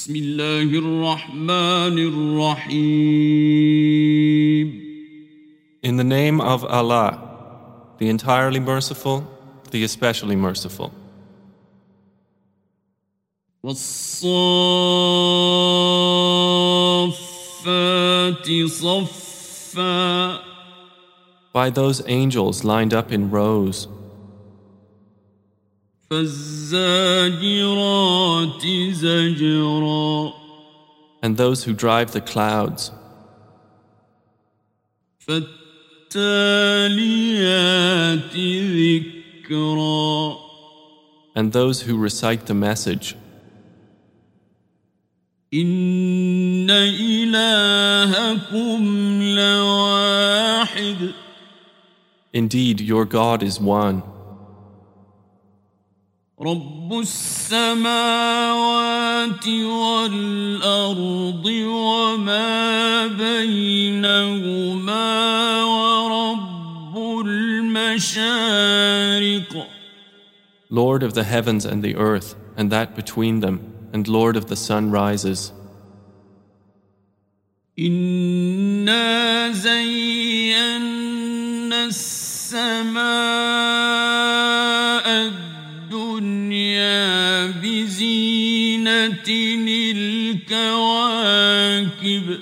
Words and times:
بسم 0.00 0.16
الله 0.16 0.78
الرحمن 0.78 1.98
الرحيم 1.98 3.20
In 5.82 5.96
the 5.96 6.04
name 6.04 6.40
of 6.40 6.64
Allah, 6.64 7.18
the 7.98 8.08
entirely 8.08 8.60
merciful, 8.60 9.26
the 9.70 9.84
especially 9.84 10.36
merciful. 10.36 10.90
والصافات 17.60 18.48
صفا 18.66 20.40
By 21.52 21.68
those 21.68 22.00
angels 22.06 22.64
lined 22.64 22.94
up 22.94 23.12
in 23.12 23.30
rows, 23.30 23.86
فالزاجرات 23.86 23.88
زجرا 23.90 24.03
and 31.22 31.36
those 31.36 31.64
who 31.64 31.72
drive 31.72 32.10
the 32.12 32.20
clouds, 32.20 32.90
فالتاليات 35.18 36.20
ذكرا 39.46 40.36
and 41.36 41.52
those 41.52 41.82
who 41.82 41.96
recite 41.96 42.46
the 42.46 42.54
message. 42.54 43.14
إن 45.54 46.70
إلهكم 46.70 48.02
لواحد 49.22 51.14
Indeed, 52.32 52.80
your 52.80 53.04
God 53.04 53.42
is 53.42 53.60
one, 53.60 54.04
رب 56.45 56.99
السماوات 56.99 57.87
والأرض 59.47 61.45
وما 61.45 63.07
بينهما 63.07 65.03
ورب 65.63 66.97
المشارق 67.25 68.55
Lord 70.69 71.03
of 71.03 71.13
the 71.13 71.23
heavens 71.23 71.65
and 71.65 71.83
the 71.83 71.95
earth, 71.95 72.35
and 72.57 72.71
that 72.71 72.95
between 72.95 73.39
them, 73.39 73.59
and 73.93 74.07
Lord 74.07 74.35
of 74.35 74.47
the 74.47 74.55
sunrises. 74.55 75.51
إنا 77.79 79.51
زينا 79.51 81.05
السماء 81.85 83.45
الدنيا 86.74 87.46
بزينة 87.62 89.28
الكواكب 90.48 92.38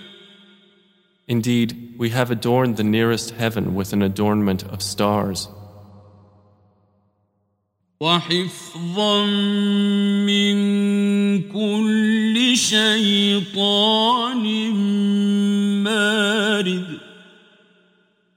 Indeed, 1.31 1.99
we 1.99 2.09
have 2.09 2.31
adorned 2.31 2.79
the 2.79 2.85
nearest 2.85 3.33
heaven 3.33 3.75
with 3.75 3.93
an 3.93 4.01
adornment 4.01 4.63
of 4.65 4.81
stars, 4.81 5.49
وحفظا 8.01 9.27
من 10.25 10.57
كل 11.53 12.57
شيطان 12.57 14.45
مارد 15.85 17.01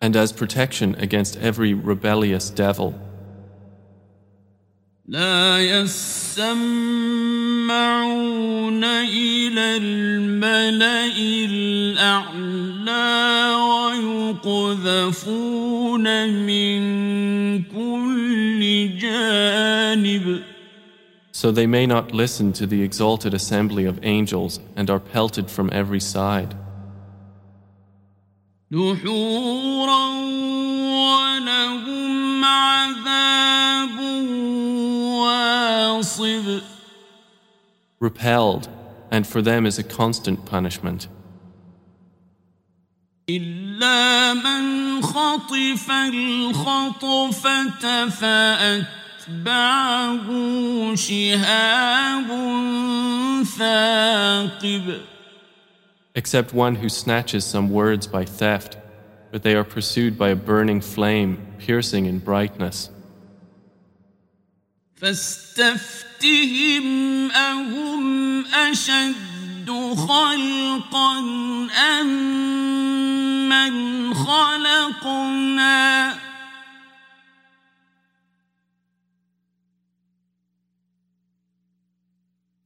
and 0.01 0.17
as 0.17 0.33
protection 0.33 0.95
against 0.95 1.37
every 1.37 1.73
rebellious 1.73 2.49
devil. 2.49 3.04
لا 5.08 5.62
يسمعون 5.62 6.46
إلى 8.84 9.76
الملأ 9.76 11.06
الأعلى 11.46 13.06
ويقذفون 14.42 16.06
من 16.46 16.78
كل 17.62 18.98
جانب 18.98 20.42
So 21.30 21.52
they 21.52 21.66
may 21.66 21.86
not 21.86 22.12
listen 22.12 22.52
to 22.54 22.66
the 22.66 22.82
exalted 22.82 23.32
assembly 23.34 23.84
of 23.84 24.00
angels 24.02 24.58
and 24.74 24.90
are 24.90 24.98
pelted 24.98 25.48
from 25.50 25.70
every 25.72 26.00
side. 26.00 26.56
دحورا 28.70 30.06
ولهم 31.06 32.44
عذاب 32.44 33.55
واصب 35.95 36.61
Repelled, 37.99 38.67
and 39.11 39.27
for 39.27 39.41
them 39.43 39.65
is 39.67 39.77
a 39.77 39.83
constant 39.83 40.45
punishment. 40.45 41.07
إلا 43.29 44.33
من 44.33 45.01
خطف 45.01 45.91
الخطفة 45.91 47.79
فأتبعه 48.09 48.85
شهاب 50.95 52.27
ثاقب 53.43 55.01
Except 56.13 56.53
one 56.53 56.75
who 56.75 56.89
snatches 56.89 57.45
some 57.45 57.69
words 57.69 58.05
by 58.05 58.25
theft, 58.25 58.77
but 59.31 59.43
they 59.43 59.55
are 59.55 59.63
pursued 59.63 60.17
by 60.17 60.29
a 60.29 60.35
burning 60.35 60.81
flame, 60.81 61.37
piercing 61.57 62.05
in 62.05 62.19
brightness. 62.19 62.89
فاستفتهم 65.00 66.86
أهم 67.30 68.46
أشد 68.46 69.70
خلقا 70.08 71.18
أم 72.00 72.08
من 73.48 74.14
خلقنا؟ 74.14 76.14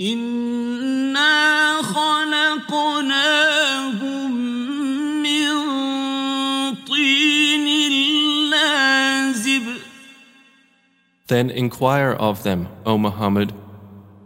إنا 0.01 1.83
خلقناهم 1.83 3.50
Then 11.30 11.50
inquire 11.50 12.12
of 12.12 12.44
them, 12.44 12.68
O 12.86 12.98
Muhammad, 12.98 13.54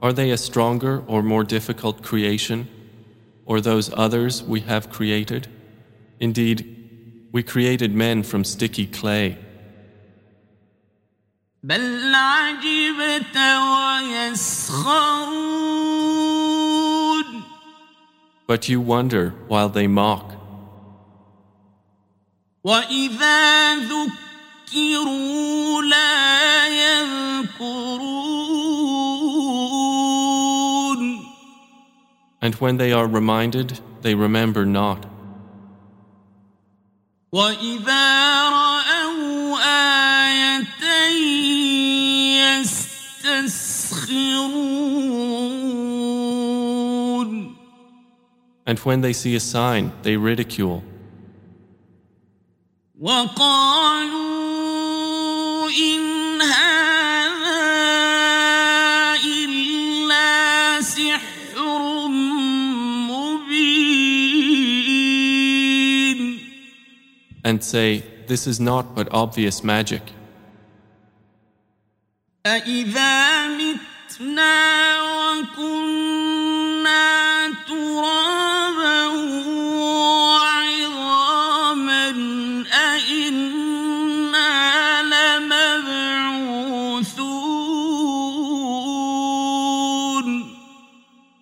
are 0.02 0.14
they 0.14 0.32
a 0.32 0.38
stronger 0.38 1.04
or 1.08 1.24
more 1.24 1.44
difficult 1.44 2.02
creation, 2.02 2.68
or 3.46 3.62
those 3.62 3.92
others 3.94 4.44
we 4.44 4.62
have 4.62 4.90
created? 4.90 5.48
Indeed, 6.20 6.76
we 7.32 7.44
created 7.44 7.94
men 7.94 8.24
from 8.24 8.44
sticky 8.44 8.88
clay. 8.88 9.38
بل 11.64 12.16
عجبت 12.16 13.36
ويسخرون 13.36 14.40
But 18.48 18.68
you 18.68 18.82
wonder 18.82 19.34
while 19.48 19.70
they 19.70 19.88
mock. 19.88 20.36
وإذا 22.64 23.76
ذكروا 23.76 25.82
لا 25.82 26.68
يذكرون 26.68 26.73
And 32.42 32.56
when 32.56 32.78
they 32.78 32.92
are 32.92 33.08
reminded, 33.08 33.80
they 34.02 34.16
remember 34.16 34.66
not. 34.66 35.06
وإذا 37.32 38.50
رأوا 38.50 39.58
آية 39.62 40.66
يستسخرون 42.60 44.00
And 48.66 48.80
when 48.80 49.02
they 49.02 49.14
see 49.14 49.36
a 49.36 49.40
sign, 49.40 49.92
they 50.04 50.16
ridicule. 50.18 50.84
وقالوا 53.00 54.23
and 67.45 67.63
say, 67.63 68.03
This 68.27 68.47
is 68.47 68.59
not 68.59 68.95
but 68.95 69.09
obvious 69.13 69.63
magic. 69.63 70.03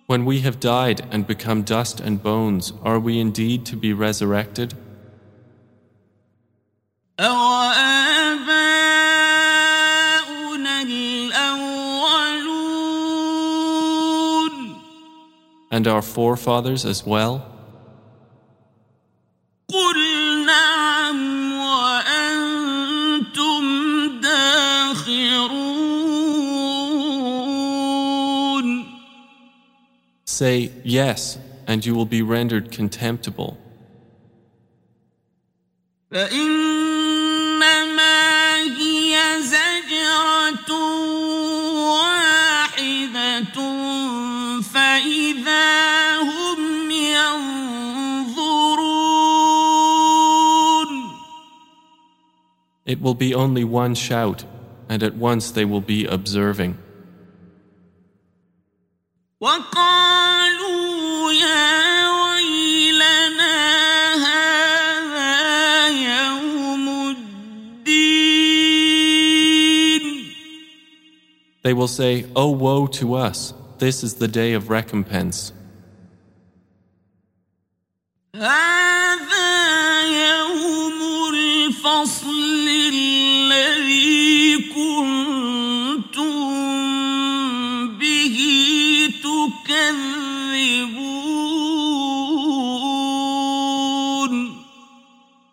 When 0.05 0.25
we 0.25 0.41
have 0.41 0.59
died 0.59 1.07
and 1.11 1.25
become 1.25 1.63
dust 1.63 1.99
and 1.99 2.21
bones, 2.21 2.71
are 2.83 2.99
we 2.99 3.19
indeed 3.19 3.65
to 3.65 3.75
be 3.75 3.93
resurrected? 3.93 4.75
And 15.71 15.87
our 15.87 16.01
forefathers 16.01 16.85
as 16.85 17.05
well? 17.05 17.49
Say 30.25 30.71
yes, 30.83 31.37
and 31.67 31.85
you 31.85 31.95
will 31.95 32.05
be 32.05 32.21
rendered 32.21 32.69
contemptible. 32.71 33.57
It 52.93 53.01
will 53.01 53.15
be 53.15 53.33
only 53.33 53.63
one 53.63 53.95
shout, 53.95 54.45
and 54.87 55.01
at 55.01 55.15
once 55.15 55.49
they 55.49 55.65
will 55.65 55.81
be 55.81 56.05
observing. 56.05 56.77
They 71.63 71.73
will 71.73 71.87
say, 71.87 72.27
Oh, 72.35 72.51
woe 72.51 72.85
to 72.85 73.15
us! 73.15 73.55
This 73.79 74.03
is 74.03 74.13
the 74.13 74.27
day 74.27 74.53
of 74.53 74.69
recompense. 74.69 75.51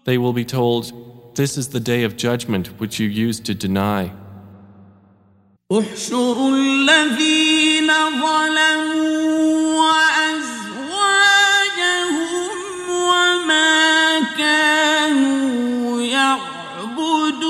They 0.09 0.17
will 0.17 0.33
be 0.33 0.45
told, 0.45 0.91
This 1.35 1.57
is 1.57 1.69
the 1.69 1.79
day 1.79 2.03
of 2.03 2.15
judgment 2.15 2.67
which 2.79 2.99
you 2.99 3.07
used 3.07 3.45
to 3.45 3.53
deny. 3.55 4.11
احشروا 5.71 6.49
الذين 6.49 7.87
ظلموا 8.21 9.75
وأزواجهم 9.81 10.89
وما 12.89 14.19
كانوا 14.37 16.01
يعبدون 16.01 17.45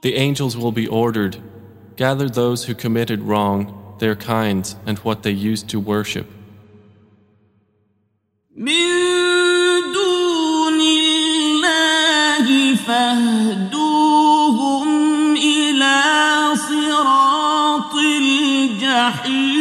The 0.00 0.14
angels 0.14 0.56
will 0.56 0.72
be 0.72 0.88
ordered, 0.88 1.36
Gather 1.96 2.28
those 2.30 2.64
who 2.64 2.74
committed 2.74 3.20
wrong, 3.20 3.96
their 3.98 4.16
kinds, 4.16 4.76
and 4.86 4.96
what 5.00 5.24
they 5.24 5.32
used 5.32 5.68
to 5.68 5.80
worship. 5.80 6.26
فاهدوهم 12.86 14.88
إلى 15.36 16.00
صراط 16.54 17.94
الجحيم 17.94 19.58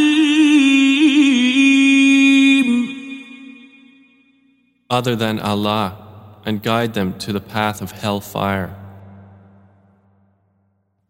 Other 4.90 5.16
than 5.18 5.38
Allah, 5.40 5.98
and 6.46 6.64
guide 6.64 6.94
them 6.94 7.14
to 7.20 7.34
the 7.34 7.42
path 7.42 7.82
of 7.82 7.92
hellfire. 7.92 8.74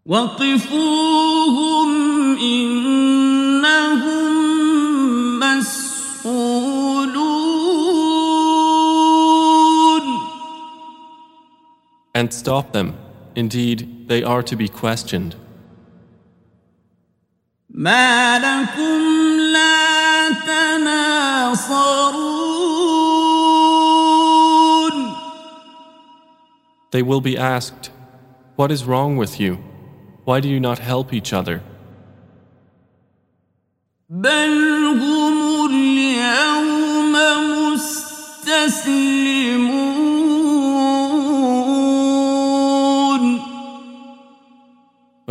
وقفوهم 0.05 1.89
إنهم 2.37 2.70
And 12.21 12.33
stop 12.33 12.73
them. 12.73 12.97
Indeed, 13.35 14.07
they 14.07 14.23
are 14.23 14.43
to 14.43 14.55
be 14.55 14.67
questioned. 14.67 15.35
ما 17.69 18.39
لكم 18.39 19.39
لا 19.53 20.31
تناصرون 20.45 21.77
They 26.91 27.03
will 27.03 27.21
be 27.21 27.37
asked, 27.37 27.91
What 28.55 28.71
is 28.71 28.85
wrong 28.85 29.17
with 29.17 29.39
you? 29.39 29.57
Why 30.25 30.39
do 30.39 30.47
you 30.49 30.59
not 30.59 30.79
help 30.79 31.13
each 31.13 31.33
other? 31.33 31.61
بل 34.09 34.85
هم 34.85 35.65
اليوم 35.65 37.13
مستسلمون 37.73 39.10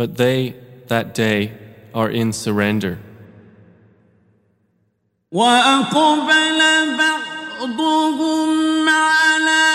But 0.01 0.17
they, 0.17 0.55
that 0.87 1.13
day, 1.13 1.51
are 1.93 2.09
in 2.09 2.33
surrender. 2.33 2.99
وأقبل 5.31 6.59
بعضهم 6.97 8.89
على 8.89 9.65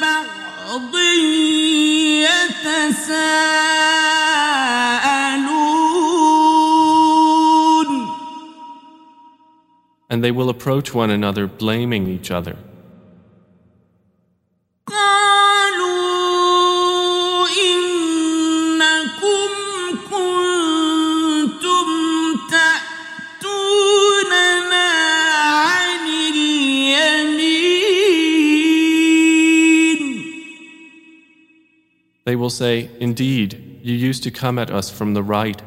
بعض 0.00 0.94
يتساءلون 2.22 3.32
And 10.10 10.22
they 10.22 10.30
will 10.30 10.50
approach 10.50 10.92
one 10.92 11.10
another 11.10 11.46
blaming 11.46 12.06
each 12.06 12.30
other. 12.30 12.56
They 32.27 32.35
will 32.35 32.49
say, 32.49 32.89
Indeed, 32.99 33.79
you 33.83 33.95
used 33.95 34.21
to 34.23 34.31
come 34.31 34.59
at 34.59 34.69
us 34.69 34.91
from 34.91 35.13
the 35.13 35.23
right. 35.23 35.61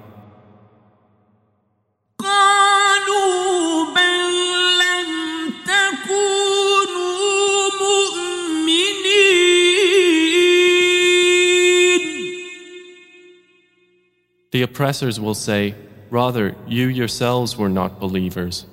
The 14.53 14.61
oppressors 14.63 15.19
will 15.19 15.33
say, 15.33 15.75
Rather, 16.11 16.55
you 16.67 16.89
yourselves 16.89 17.57
were 17.57 17.71
not 17.71 17.99
believers. 17.99 18.67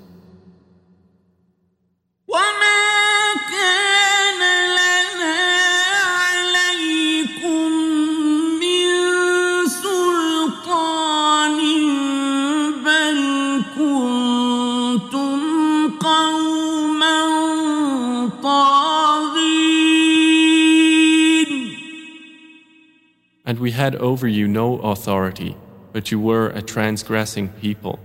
over 23.98 24.27
you 24.27 24.48
no 24.48 24.80
authority, 24.80 25.56
but 25.94 26.12
you 26.12 26.20
were 26.20 26.50
a 26.50 26.62
transgressing 26.62 27.50
people. 27.50 28.00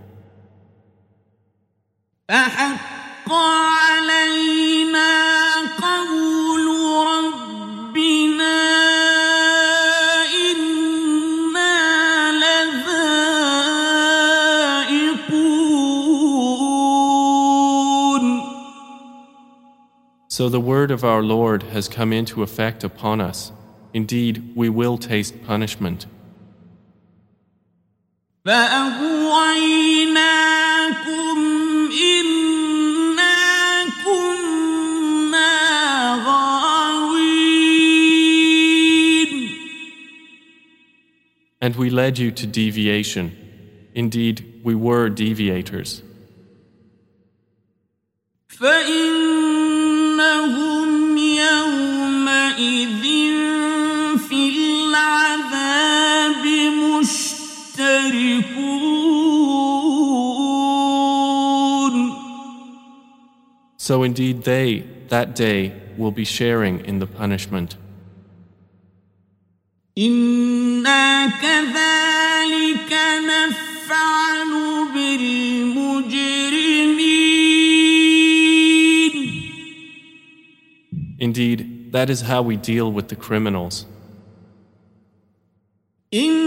So 20.33 20.49
the 20.49 20.59
word 20.59 20.91
of 20.91 21.05
our 21.05 21.23
Lord 21.23 21.63
has 21.65 21.89
come 21.89 22.11
into 22.11 22.43
effect 22.43 22.83
upon 22.83 23.21
us. 23.21 23.53
Indeed, 23.95 24.53
we 24.55 24.69
will 24.69 24.97
taste 24.99 25.43
punishment. 25.45 26.07
And 41.65 41.77
we 41.77 41.91
led 41.91 42.19
you 42.19 42.33
to 42.33 42.47
deviation. 42.47 43.37
Indeed, 43.95 44.63
we 44.65 44.75
were 44.75 45.09
deviators. 45.09 46.03
So 63.82 64.04
indeed, 64.04 64.44
they, 64.44 64.80
that 65.10 65.36
day, 65.36 65.74
will 65.98 66.12
be 66.12 66.26
sharing 66.26 66.84
in 66.86 67.00
the 67.00 67.08
punishment. 67.08 67.76
إنا 69.98 71.28
كذلك 71.42 72.94
نفعل 73.26 74.52
بالمجرمين 74.94 76.08
Indeed, 81.20 81.92
that 81.94 82.10
is 82.12 82.22
how 82.22 82.44
we 82.44 82.58
deal 82.58 82.92
with 82.92 83.08
the 83.08 83.16
criminals. 83.16 83.86
إنهم 86.14 86.41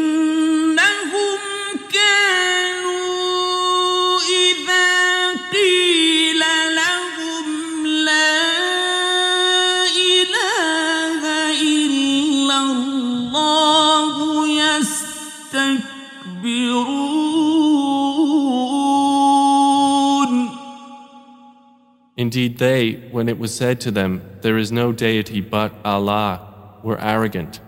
Indeed, 22.25 22.57
they, 22.57 22.93
when 23.11 23.29
it 23.29 23.37
was 23.37 23.53
said 23.53 23.79
to 23.81 23.91
them, 23.91 24.23
There 24.41 24.57
is 24.57 24.71
no 24.71 24.91
deity 24.91 25.41
but 25.41 25.71
Allah, 25.85 26.79
were 26.81 26.99
arrogant. 26.99 27.59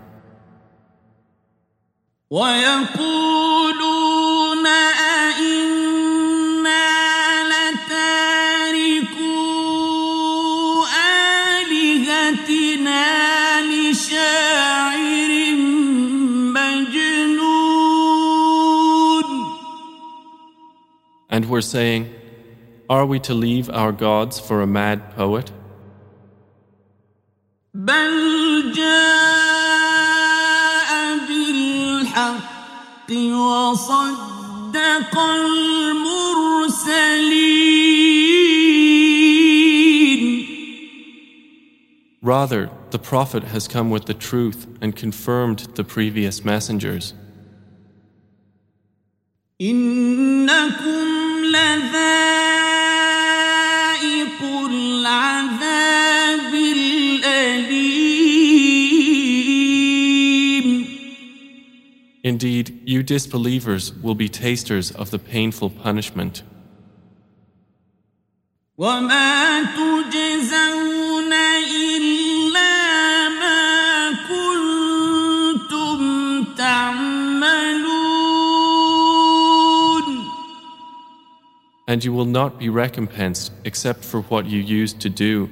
And 21.30 21.48
we're 21.48 21.60
saying, 21.60 22.17
are 22.90 23.04
we 23.04 23.18
to 23.20 23.34
leave 23.34 23.68
our 23.68 23.92
gods 23.92 24.40
for 24.40 24.62
a 24.62 24.66
mad 24.66 25.14
poet? 25.14 25.52
Rather, 42.22 42.70
the 42.90 42.98
Prophet 42.98 43.44
has 43.44 43.68
come 43.68 43.90
with 43.90 44.06
the 44.06 44.14
truth 44.14 44.66
and 44.80 44.96
confirmed 44.96 45.68
the 45.74 45.84
previous 45.84 46.42
messengers. 46.42 47.12
Indeed, 62.28 62.82
you 62.84 63.02
disbelievers 63.02 63.94
will 63.94 64.14
be 64.14 64.28
tasters 64.28 64.90
of 64.90 65.10
the 65.10 65.18
painful 65.18 65.70
punishment. 65.70 66.42
And 81.86 82.04
you 82.04 82.12
will 82.12 82.26
not 82.26 82.58
be 82.58 82.68
recompensed 82.68 83.52
except 83.64 84.04
for 84.04 84.20
what 84.20 84.44
you 84.44 84.60
used 84.60 85.00
to 85.00 85.08
do 85.08 85.48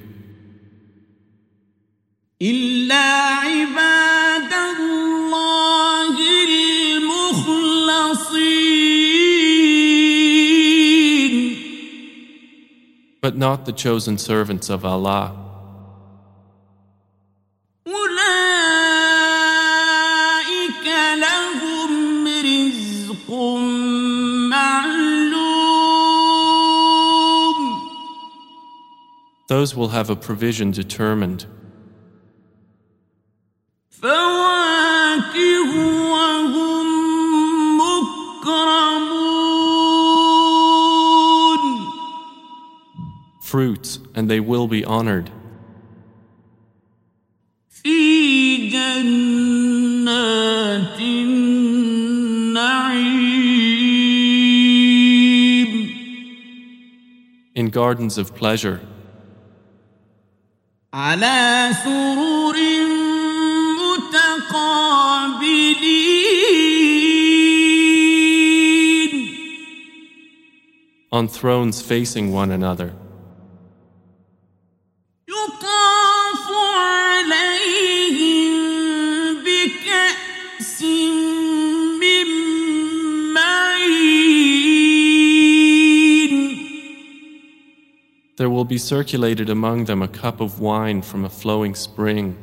but 13.26 13.36
not 13.36 13.66
the 13.66 13.72
chosen 13.72 14.16
servants 14.16 14.70
of 14.70 14.84
Allah. 14.84 15.34
Those 29.48 29.74
will 29.74 29.88
have 29.88 30.08
a 30.08 30.14
provision 30.14 30.70
determined. 30.70 31.46
they 44.35 44.39
will 44.39 44.67
be 44.67 44.83
honored. 44.85 45.29
في 47.69 48.69
جنات 48.69 50.11
النعيم 50.99 52.11
In 57.55 57.69
gardens 57.69 58.17
of 58.17 58.33
pleasure, 58.35 58.79
على 60.93 61.69
سرر 61.83 62.55
متقابلين 68.91 69.37
on 71.11 71.27
thrones 71.27 71.81
facing 71.81 72.31
one 72.31 72.51
another. 72.51 72.93
will 88.56 88.64
be 88.64 88.78
circulated 88.78 89.50
among 89.50 89.84
them 89.84 90.00
a 90.00 90.08
cup 90.08 90.40
of 90.40 90.60
wine 90.60 91.02
from 91.02 91.26
a 91.26 91.28
flowing 91.28 91.74
spring. 91.74 92.34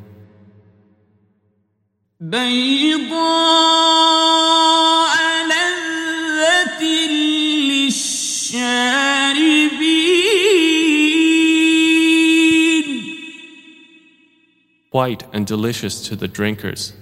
White 14.92 15.24
and 15.32 15.44
delicious 15.44 16.00
to 16.06 16.14
the 16.14 16.28
drinkers. 16.28 16.92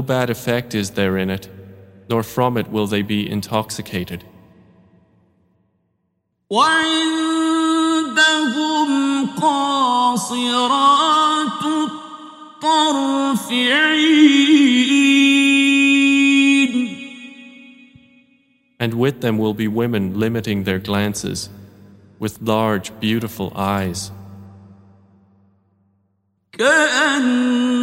bad 0.00 0.30
effect 0.30 0.74
is 0.74 0.92
there 0.92 1.18
in 1.18 1.28
it, 1.28 1.50
nor 2.08 2.22
from 2.22 2.56
it 2.56 2.70
will 2.70 2.86
they 2.86 3.02
be 3.02 3.28
intoxicated. 3.28 4.24
وعندهم 6.50 7.66
قاصرات 9.40 10.32
الطرف 12.62 13.52
عين 13.52 14.76
And 18.78 18.94
with 18.94 19.20
them 19.20 19.38
will 19.38 19.54
be 19.54 19.66
women 19.68 20.18
limiting 20.20 20.64
their 20.64 20.78
glances, 20.78 21.48
with 22.18 22.40
large, 22.40 22.92
beautiful 23.00 23.52
eyes, 23.56 24.12
كأنهن 26.52 27.76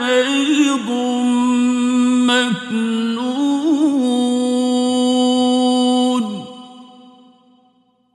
بيض 0.00 0.88
مكنون 2.30 3.22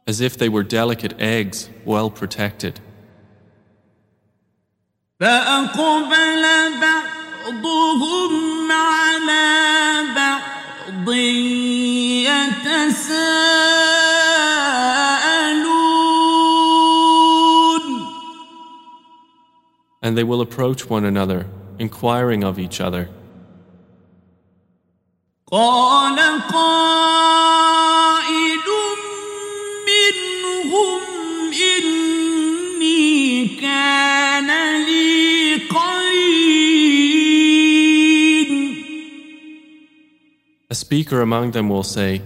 as 0.08 0.22
if 0.22 0.38
they 0.38 0.48
were 0.48 0.64
delicate 0.64 1.14
eggs, 1.20 1.70
well 1.86 2.10
protected. 2.10 2.80
فأقبل 5.20 6.46
بعضهم 6.82 8.72
على 8.72 10.04
بعض 10.16 11.10
يتساءلون 12.30 13.71
and 20.03 20.19
they 20.19 20.25
will 20.25 20.41
approach 20.41 20.91
one 20.91 21.05
another, 21.05 21.47
inquiring 21.79 22.43
of 22.43 22.59
each 22.59 22.81
other. 22.81 23.09
A 40.71 40.75
speaker 40.75 41.21
among 41.21 41.51
them 41.51 41.69
will 41.69 41.83
say, 41.83 42.23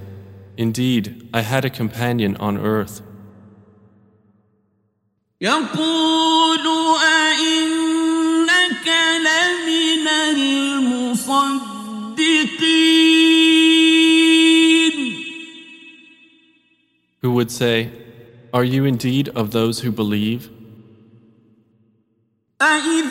Indeed, 0.56 1.28
I 1.34 1.40
had 1.40 1.64
a 1.64 1.70
companion 1.70 2.36
on 2.36 2.56
earth 2.56 3.02
يقول 5.41 6.65
أئنك 7.01 8.87
لمن 9.25 10.37
المصدقين 13.81 15.15
Who 17.21 17.31
would 17.33 17.51
say, 17.51 17.89
Are 18.53 18.63
you 18.63 18.83
indeed 18.85 19.29
of 19.29 19.51
those 19.51 19.79
who 19.81 19.91
believe? 19.91 20.49
أإذا 22.61 23.04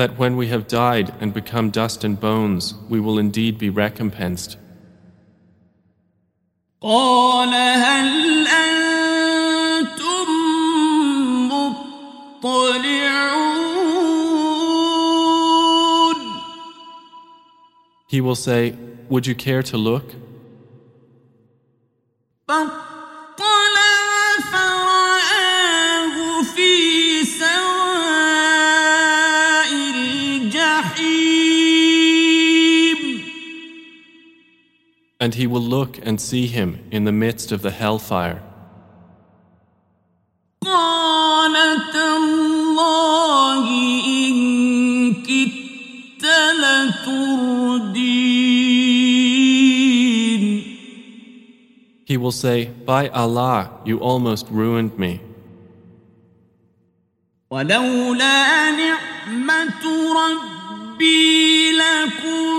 that 0.00 0.16
when 0.16 0.34
we 0.34 0.46
have 0.46 0.66
died 0.66 1.12
and 1.20 1.34
become 1.34 1.68
dust 1.68 2.04
and 2.04 2.18
bones, 2.18 2.72
we 2.88 2.98
will 2.98 3.18
indeed 3.18 3.58
be 3.58 3.68
recompensed. 3.68 4.56
He 18.08 18.22
will 18.22 18.34
say, 18.34 18.74
Would 19.10 19.26
you 19.26 19.34
care 19.34 19.62
to 19.64 19.76
look? 19.76 20.19
And 35.19 35.35
he 35.35 35.47
will 35.47 35.61
look 35.61 35.97
and 36.05 36.19
see 36.19 36.47
him 36.47 36.79
in 36.91 37.05
the 37.05 37.11
midst 37.11 37.51
of 37.51 37.61
the 37.61 37.71
hellfire. 37.71 38.41
قال 40.61 41.53
تالله 41.93 43.65
إن 44.07 45.13
كدت 45.23 46.25
لتردين 46.61 48.05
He 52.07 52.17
will 52.17 52.31
say, 52.31 52.65
By 52.85 53.07
Allah, 53.09 53.71
you 53.85 53.99
almost 53.99 54.47
ruined 54.51 54.97
me. 54.99 55.21
ولولا 57.51 58.71
نعمة 58.71 59.83
ربي 60.15 61.71
لكنت 61.71 62.58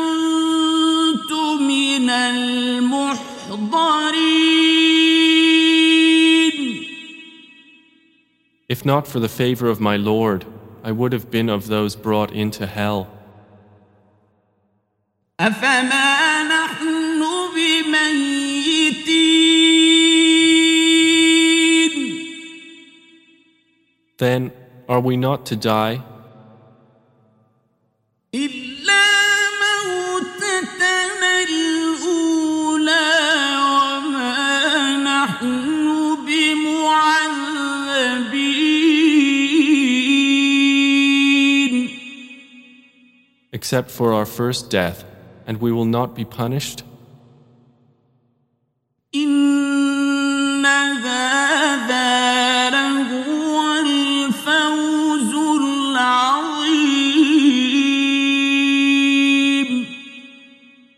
من 1.90 2.10
المحضرين 2.10 3.26
If 8.68 8.84
not 8.84 9.06
for 9.06 9.20
the 9.20 9.28
favor 9.28 9.68
of 9.68 9.78
my 9.80 9.96
Lord, 9.96 10.44
I 10.82 10.90
would 10.90 11.12
have 11.12 11.30
been 11.30 11.48
of 11.48 11.68
those 11.68 11.94
brought 11.94 12.32
into 12.32 12.66
hell. 12.66 13.06
أفما 15.40 16.42
نحن 16.42 17.22
بميتين 17.54 19.26
Then, 24.18 24.50
are 24.88 25.00
we 25.00 25.16
not 25.16 25.44
to 25.46 25.56
die? 25.56 26.02
Except 43.70 43.90
for 43.90 44.12
our 44.12 44.26
first 44.26 44.70
death, 44.70 45.04
and 45.46 45.60
we 45.60 45.72
will 45.72 45.84
not 45.84 46.14
be 46.14 46.24
punished? 46.24 46.82
إن 49.14 50.66
هذا 50.66 52.70
لهو 52.70 53.80
الفوز 53.80 55.34
العظيم 55.62 57.26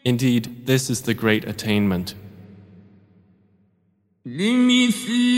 Indeed, 0.05 0.67
this 0.67 0.89
is 0.89 1.03
the 1.03 1.15
great 1.15 1.45
attainment. 1.45 2.15
لمثل 4.27 5.29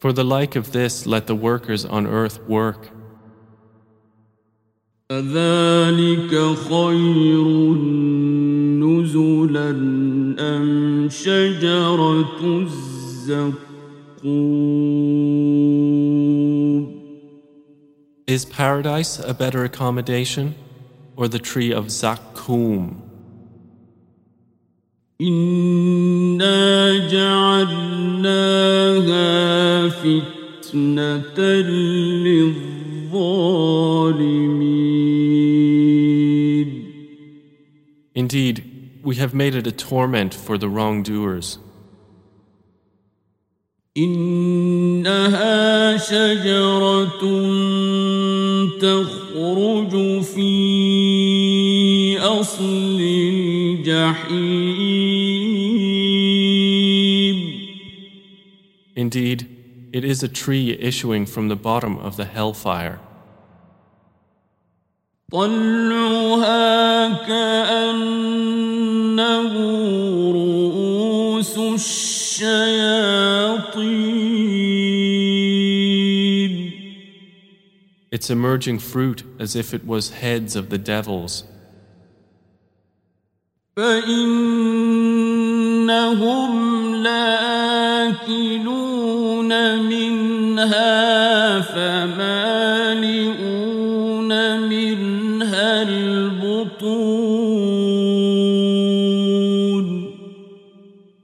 For 0.00 0.12
the 0.12 0.24
like 0.24 0.54
of 0.56 0.72
this, 0.72 1.06
let 1.06 1.26
the 1.26 1.34
workers 1.34 1.84
on 1.84 2.06
earth 2.06 2.40
work. 2.48 2.90
أذلك 5.10 6.56
خير 6.56 7.44
نزلا 8.80 9.70
أم 10.40 11.08
شجرة 11.08 12.40
الزقوم 12.62 13.64
Is 18.26 18.46
paradise 18.46 19.18
a 19.18 19.34
better 19.34 19.64
accommodation, 19.64 20.54
or 21.14 21.28
the 21.28 21.38
tree 21.38 21.72
of 21.72 21.86
Zakkum? 21.86 23.07
إنا 25.21 26.97
جعلناها 27.11 28.29
فتنة 29.89 31.35
للظالمين 35.59 36.85
Indeed, 38.15 38.63
we 39.03 39.15
have 39.15 39.33
made 39.33 39.55
it 39.55 39.67
a 39.67 39.71
torment 39.73 40.33
for 40.33 40.57
the 40.57 40.69
wrongdoers. 40.69 41.59
إنها 43.97 45.97
شجرة 45.97 47.19
تخرج 48.79 50.21
في 50.21 52.19
أصل 52.19 52.99
الجحيم 53.01 54.78
Indeed, 59.08 59.90
it 59.92 60.04
is 60.04 60.22
a 60.22 60.28
tree 60.28 60.72
issuing 60.78 61.26
from 61.26 61.48
the 61.48 61.56
bottom 61.56 61.98
of 61.98 62.16
the 62.16 62.24
hellfire. 62.24 63.00
طلعها 65.32 67.08
كأنه 67.26 68.42
رؤوس 70.32 71.58
الشياطين 71.58 72.64
Its 78.12 78.30
emerging 78.30 78.78
fruit 78.78 79.24
as 79.40 79.56
if 79.56 79.74
it 79.74 79.84
was 79.84 80.10
heads 80.10 80.54
of 80.54 80.70
the 80.70 80.78
devils. 80.78 81.44
فإنهم 83.76 84.94
لآكلون 87.02 88.87
منها 90.68 91.60
فمالئون 91.60 93.10
منها 94.68 95.82
البطون 95.82 97.44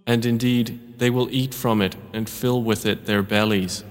And 0.07 0.25
indeed, 0.27 0.81
they 0.99 1.11
will 1.11 1.29
eat 1.31 1.55
from 1.55 1.81
it 1.81 1.95
and 2.13 2.29
fill 2.29 2.61
with 2.63 2.85
it 2.85 3.07
their 3.07 3.23
bellies. 3.23 3.85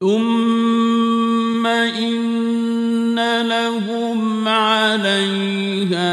ثم 0.00 1.66
إن 1.66 3.42
لهم 3.42 4.48
عليها 4.48 6.06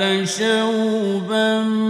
لشوبا 0.00 1.81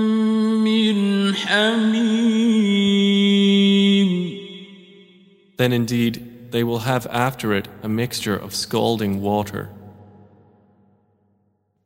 Then 5.56 5.72
indeed, 5.72 6.50
they 6.50 6.64
will 6.64 6.80
have 6.80 7.06
after 7.10 7.52
it 7.52 7.68
a 7.82 7.88
mixture 7.88 8.36
of 8.36 8.54
scalding 8.54 9.20
water. 9.20 9.70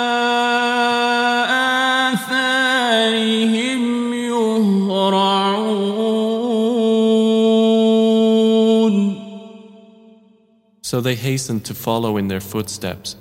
So 10.88 10.99
they 11.02 11.15
hastened 11.15 11.65
to 11.65 11.73
follow 11.73 12.17
in 12.17 12.28
their 12.28 12.41
footsteps. 12.41 13.15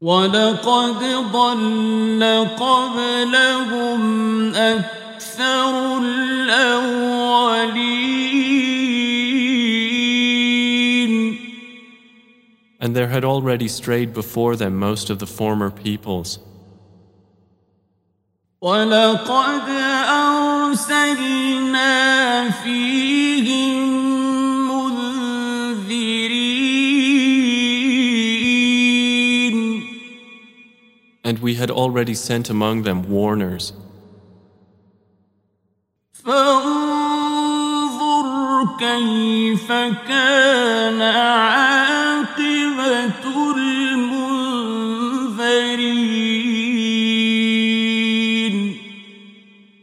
ولقد 0.00 1.02
ضل 1.32 2.22
قبلهم 2.56 4.00
أكثر 4.54 5.98
الأولين 5.98 7.48
And 12.80 12.94
there 12.94 13.08
had 13.08 13.24
already 13.24 13.66
strayed 13.66 14.14
before 14.14 14.54
them 14.54 14.76
most 14.76 15.10
of 15.10 15.18
the 15.18 15.26
former 15.26 15.70
peoples. 15.70 16.38
ولقد 18.60 19.68
أرسلنا 20.68 21.90
فيهم 22.50 23.31
and 31.33 31.41
we 31.41 31.55
had 31.55 31.71
already 31.71 32.13
sent 32.13 32.47
among 32.47 32.83
them 32.83 33.09
warners. 33.09 33.73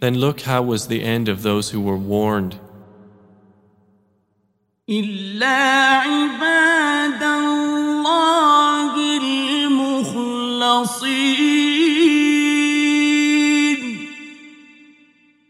Then 0.01 0.15
look 0.15 0.43
how 0.43 0.63
was 0.63 0.87
the 0.87 1.03
end 1.03 1.29
of 1.29 1.43
those 1.43 1.71
who 1.71 1.81
were 1.81 1.97
warned. 1.97 2.61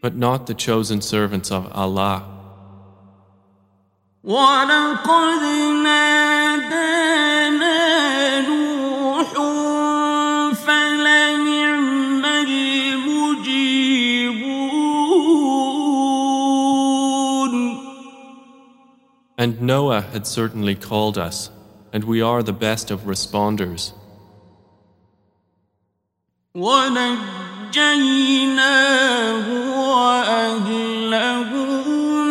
But 0.02 0.16
not 0.16 0.48
the 0.48 0.54
chosen 0.54 1.02
servants 1.02 1.52
of 1.52 1.72
Allah. 1.72 2.36
ولقد 4.26 5.42
نادانا 5.84 7.22
نوح 8.42 9.34
فلنعم 10.54 11.48
المجيبون 11.48 12.66
And 19.38 19.62
Noah 19.62 20.02
had 20.02 20.26
certainly 20.26 20.74
called 20.76 21.18
us, 21.20 21.52
and 21.94 22.04
we 22.06 22.22
are 22.22 22.42
the 22.42 22.54
best 22.54 22.90
of 22.90 23.02
responders. 23.02 23.92
ونجيناه 26.55 27.71
وأهله 29.79 31.51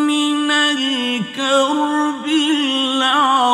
من 0.08 0.51
الكرب 0.51 2.25
العظيم 2.27 3.49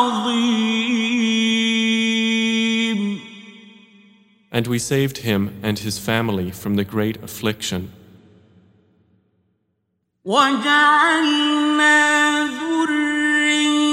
And 4.52 4.66
we 4.66 4.78
saved 4.78 5.18
him 5.18 5.60
and 5.62 5.78
his 5.78 5.98
family 5.98 6.50
from 6.50 6.74
the 6.76 6.84
great 6.84 7.22
affliction. 7.22 7.92
وجعلنا 10.24 11.96
ذريته 12.58 13.86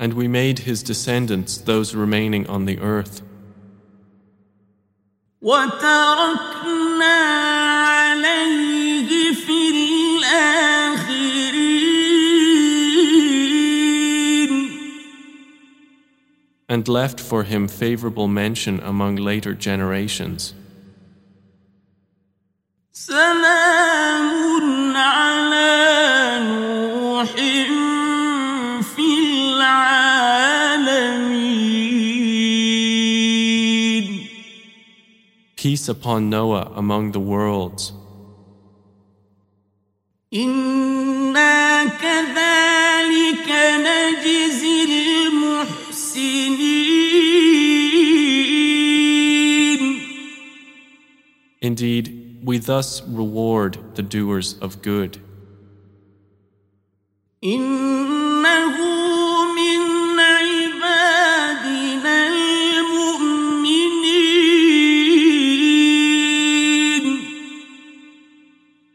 And 0.00 0.12
we 0.14 0.28
made 0.28 0.60
his 0.60 0.82
descendants 0.82 1.56
those 1.56 1.94
remaining 1.94 2.46
on 2.48 2.66
the 2.66 2.78
earth. 2.80 3.22
وتركنا 5.42 7.16
عليه 7.86 9.32
في 9.32 9.70
الآخرين 9.70 10.66
and 16.68 16.88
left 16.88 17.20
for 17.20 17.44
him 17.44 17.68
favorable 17.68 18.28
mention 18.28 18.80
among 18.80 19.16
later 19.16 19.54
generations. 19.54 20.52
سلام 22.92 24.30
Peace 35.60 35.88
upon 35.88 36.28
Noah 36.30 36.72
among 36.74 37.12
the 37.12 37.20
worlds. 37.20 37.92
إنا 40.34 41.84
كذلك 41.84 43.48
نجزي 43.86 44.84
المحسنين 44.84 45.96
Indeed, 51.62 52.40
we 52.44 52.58
thus 52.58 53.02
reward 53.02 53.78
the 53.96 54.02
doers 54.02 54.58
of 54.60 54.82
good. 54.82 55.18
إنه 57.44 58.99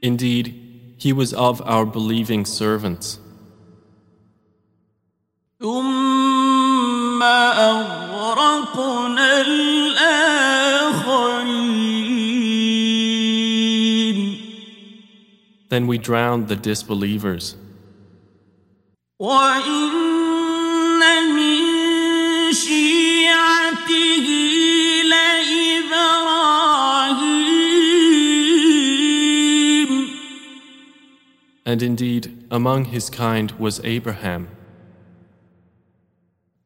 Indeed, 0.06 0.96
he 0.98 1.14
was 1.14 1.34
of 1.34 1.62
our 1.66 1.86
believing 1.86 2.46
servants. 2.46 3.20
ثم 5.62 7.24
أغرقنا 7.24 7.82
الآخرين 9.42 10.62
Then 15.70 15.88
we 15.88 15.98
drowned 15.98 16.48
the 16.50 16.56
disbelievers. 16.56 17.56
وإن 19.20 19.92
من 21.00 21.24
شيعته 22.54 24.26
لإبراهيم 25.06 26.35
And 31.66 31.84
indeed, 31.84 32.46
among 32.50 32.86
his 32.86 33.10
kind 33.10 33.52
was 33.60 33.80
Abraham, 33.84 34.48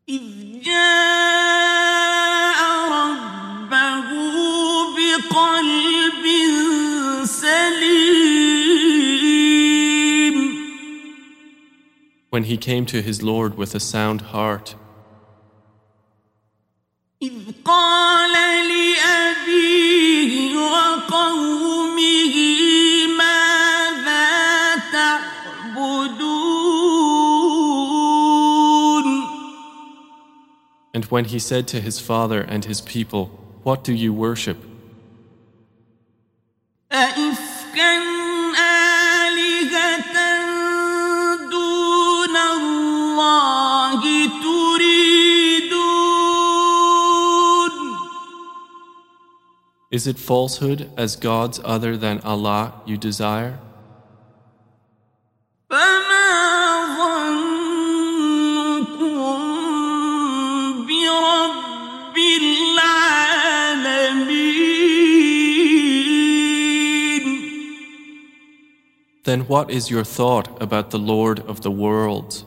إذ 0.07 0.61
جاء 0.61 2.59
ربه 2.91 4.09
بقلب 4.95 6.25
سليم 7.25 8.65
when 12.29 12.43
he 12.43 12.57
came 12.57 12.85
to 12.85 13.01
his 13.01 13.21
Lord 13.23 13.57
with 13.57 13.75
a 13.75 13.79
sound 13.79 14.21
heart. 14.33 14.75
إذ 17.21 17.33
قال 17.65 18.33
لأبيه 18.67 20.57
وقومه 20.57 21.68
when 31.10 31.26
he 31.26 31.38
said 31.38 31.66
to 31.68 31.80
his 31.80 31.98
father 31.98 32.40
and 32.40 32.64
his 32.64 32.80
people, 32.80 33.26
What 33.62 33.84
do 33.84 33.92
you 33.92 34.14
worship? 34.14 34.58
Is 49.90 50.06
it 50.06 50.18
falsehood 50.18 50.88
as 50.96 51.16
gods 51.16 51.60
other 51.64 51.96
than 51.96 52.20
Allah 52.20 52.80
you 52.86 52.96
desire? 52.96 53.58
Then 69.30 69.46
what 69.46 69.70
is 69.70 69.88
your 69.92 70.02
thought 70.02 70.60
about 70.60 70.90
the 70.90 70.98
Lord 70.98 71.38
of 71.38 71.60
the 71.60 71.70
worlds? 71.70 72.44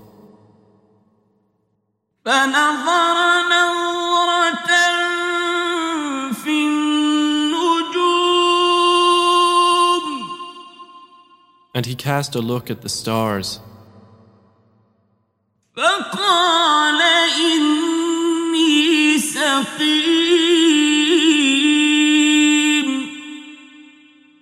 And 11.73 11.85
he 11.85 11.95
cast 11.95 12.35
a 12.35 12.41
look 12.41 12.69
at 12.69 12.81
the 12.81 12.89
stars. 12.89 13.61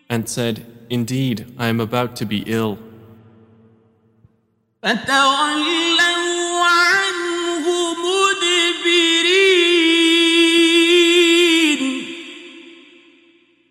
And 0.09 0.27
said, 0.27 0.70
Indeed, 0.91 1.55
I 1.57 1.67
am 1.67 1.79
about 1.79 2.17
to 2.17 2.25
be 2.25 2.43
ill. 2.45 2.77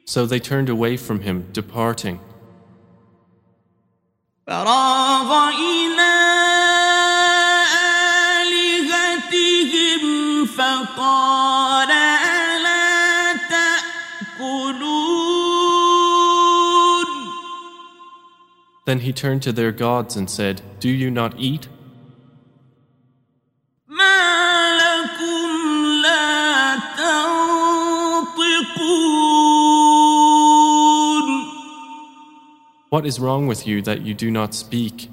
So 0.06 0.24
they 0.24 0.40
turned 0.40 0.70
away 0.70 0.96
from 0.96 1.20
him, 1.20 1.46
departing. 1.52 2.20
Then 18.86 19.00
he 19.00 19.12
turned 19.12 19.42
to 19.42 19.52
their 19.52 19.72
gods 19.72 20.16
and 20.16 20.28
said, 20.28 20.62
Do 20.80 20.88
you 20.88 21.10
not 21.10 21.38
eat? 21.38 21.68
What 32.90 33.06
is 33.06 33.20
wrong 33.20 33.46
with 33.46 33.68
you 33.68 33.82
that 33.82 34.02
you 34.02 34.14
do 34.14 34.32
not 34.32 34.52
speak? 34.52 35.08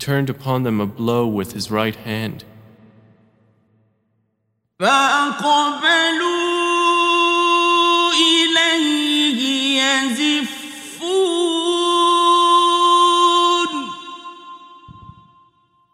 turned 0.00 0.30
upon 0.30 0.62
them 0.62 0.80
a 0.80 0.86
blow 0.86 1.26
with 1.26 1.52
his 1.52 1.70
right 1.70 1.94
hand. 1.94 2.44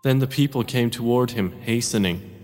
Then 0.02 0.20
the 0.20 0.28
people 0.28 0.62
came 0.62 0.88
toward 0.88 1.32
him, 1.32 1.50
hastening. 1.62 2.35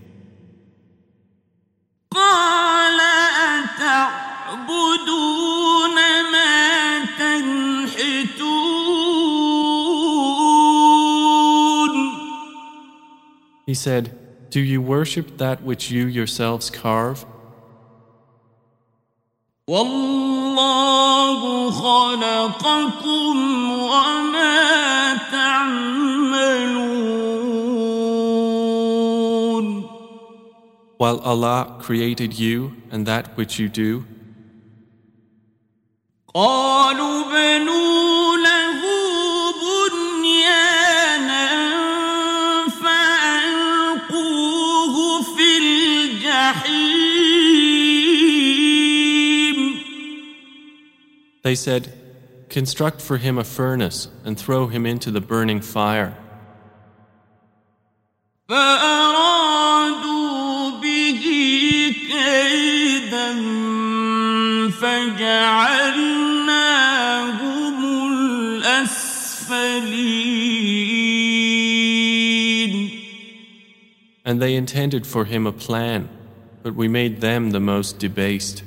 said, 13.82 14.16
Do 14.50 14.60
you 14.60 14.80
worship 14.80 15.38
that 15.38 15.62
which 15.62 15.90
you 15.90 16.06
yourselves 16.06 16.70
carve? 16.70 17.26
والله 19.68 21.70
خلقكم 21.70 23.36
وما 23.72 25.16
تعملون 25.30 26.78
While 30.98 31.20
Allah 31.20 31.76
created 31.80 32.38
you 32.38 32.72
and 32.90 33.06
that 33.06 33.36
which 33.36 33.58
you 33.60 33.68
do, 33.68 34.04
They 51.43 51.55
said, 51.55 51.93
Construct 52.49 53.01
for 53.01 53.17
him 53.17 53.37
a 53.37 53.43
furnace 53.43 54.07
and 54.23 54.37
throw 54.37 54.67
him 54.67 54.85
into 54.85 55.11
the 55.11 55.21
burning 55.21 55.59
fire. 55.59 56.17
And 74.25 74.41
they 74.41 74.55
intended 74.55 75.05
for 75.05 75.25
him 75.25 75.45
a 75.45 75.51
plan, 75.51 76.09
but 76.63 76.73
we 76.75 76.87
made 76.87 77.19
them 77.19 77.51
the 77.51 77.59
most 77.59 77.99
debased. 77.99 78.63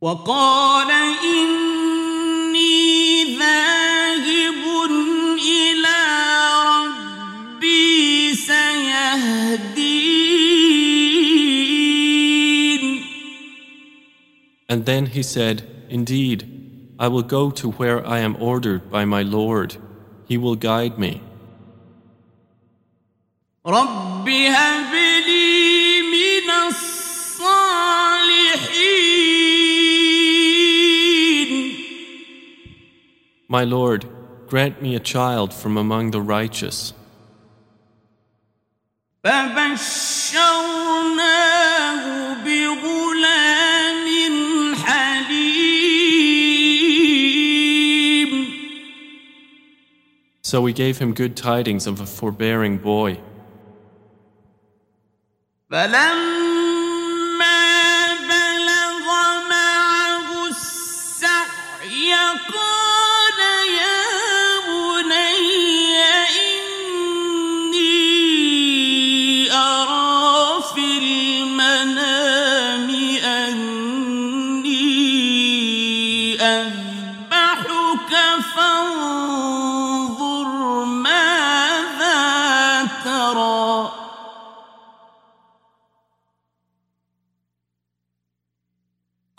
وقال 0.00 0.90
إني 1.24 2.74
ذاهب 3.38 4.62
إلى 5.38 6.00
ربي 6.66 8.34
سيهدين 8.34 9.96
And 14.68 14.84
then 14.84 15.06
he 15.06 15.22
said, 15.22 15.62
Indeed, 15.88 16.38
I 16.98 17.08
will 17.08 17.22
go 17.22 17.50
to 17.52 17.70
where 17.72 18.04
I 18.06 18.18
am 18.18 18.36
ordered 18.40 18.90
by 18.90 19.04
my 19.04 19.22
Lord. 19.22 19.76
He 20.26 20.36
will 20.36 20.56
guide 20.56 20.98
me. 20.98 21.20
رب 23.66 24.28
هب 24.28 24.94
لي 25.26 25.49
My 33.51 33.65
Lord, 33.65 34.05
grant 34.47 34.81
me 34.81 34.95
a 34.95 34.99
child 35.01 35.53
from 35.53 35.75
among 35.75 36.11
the 36.11 36.21
righteous. 36.21 36.93
So 50.43 50.61
we 50.61 50.71
gave 50.71 50.99
him 50.99 51.13
good 51.13 51.35
tidings 51.35 51.87
of 51.87 51.99
a 51.99 52.05
forbearing 52.05 52.77
boy. 52.77 53.19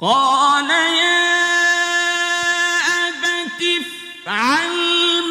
قال 0.02 0.70
يا 0.70 1.38
أبت 3.10 3.62
افعل 3.82 4.76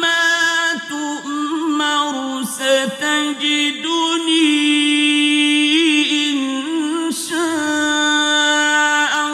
ما 0.01 0.73
تؤمر 0.89 2.43
ستجدني 2.43 3.87
إن 6.31 6.39
شاء 7.11 7.37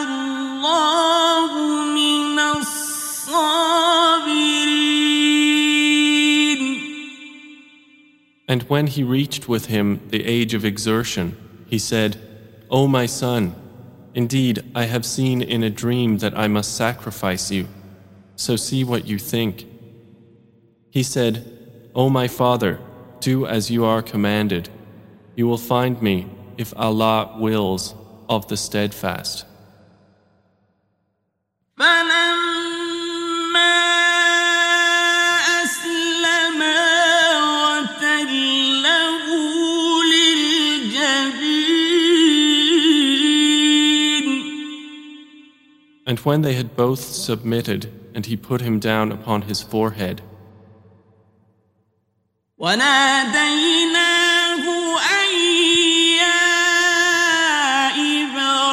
الله 0.02 1.50
من 1.84 2.38
الصابرين 2.38 3.84
And 8.46 8.62
when 8.64 8.86
he 8.86 9.02
reached 9.02 9.48
with 9.48 9.66
him 9.66 10.00
the 10.10 10.24
age 10.24 10.54
of 10.54 10.64
exertion, 10.64 11.36
he 11.66 11.78
said, 11.78 12.16
O 12.70 12.86
my 12.86 13.06
son, 13.06 13.54
indeed 14.13 14.63
I 14.75 14.85
have 14.85 15.05
seen 15.05 15.41
in 15.41 15.63
a 15.63 15.69
dream 15.69 16.17
that 16.19 16.37
I 16.37 16.47
must 16.47 16.75
sacrifice 16.75 17.51
you, 17.51 17.67
so 18.35 18.55
see 18.55 18.83
what 18.83 19.07
you 19.07 19.17
think. 19.17 19.65
He 20.89 21.03
said, 21.03 21.45
O 21.93 22.09
my 22.09 22.27
father, 22.27 22.79
do 23.19 23.45
as 23.45 23.69
you 23.69 23.85
are 23.85 24.01
commanded. 24.01 24.69
You 25.35 25.47
will 25.47 25.57
find 25.57 26.01
me, 26.01 26.27
if 26.57 26.73
Allah 26.75 27.35
wills, 27.37 27.95
of 28.27 28.47
the 28.47 28.57
steadfast. 28.57 29.45
And 46.08 46.18
when 46.20 46.42
they 46.42 46.54
had 46.54 46.76
both 46.76 47.00
submitted, 47.00 47.90
and 48.14 48.26
he 48.26 48.36
put 48.36 48.60
him 48.60 48.78
down 48.78 49.10
upon 49.10 49.42
his 49.42 49.62
forehead, 49.62 50.22
وناديناه 52.58 54.14
أن 54.98 55.30
يا 56.20 56.44
إبراهيم 58.24 58.64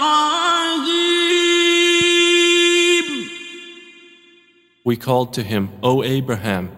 we 4.86 4.95
called 4.97 5.34
to 5.34 5.43
him, 5.43 5.69
O 5.82 6.04
Abraham, 6.04 6.69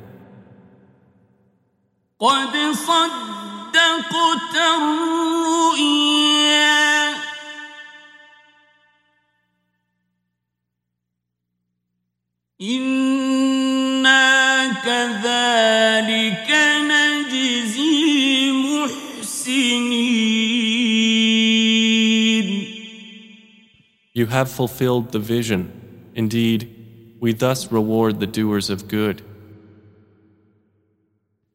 قد 2.20 2.54
صدقت 2.74 4.56
الرؤيا 4.56 6.17
إنا 12.62 14.24
كذلك 14.86 16.50
نجزي 16.90 18.50
المحسنين 21.34 22.74
You 24.16 24.28
have 24.28 24.50
fulfilled 24.52 25.12
the 25.12 25.20
vision. 25.20 25.62
Indeed, 26.14 26.70
we 27.20 27.34
thus 27.34 27.72
reward 27.72 28.20
the 28.20 28.28
doers 28.28 28.70
of 28.70 28.88
good. 28.88 29.24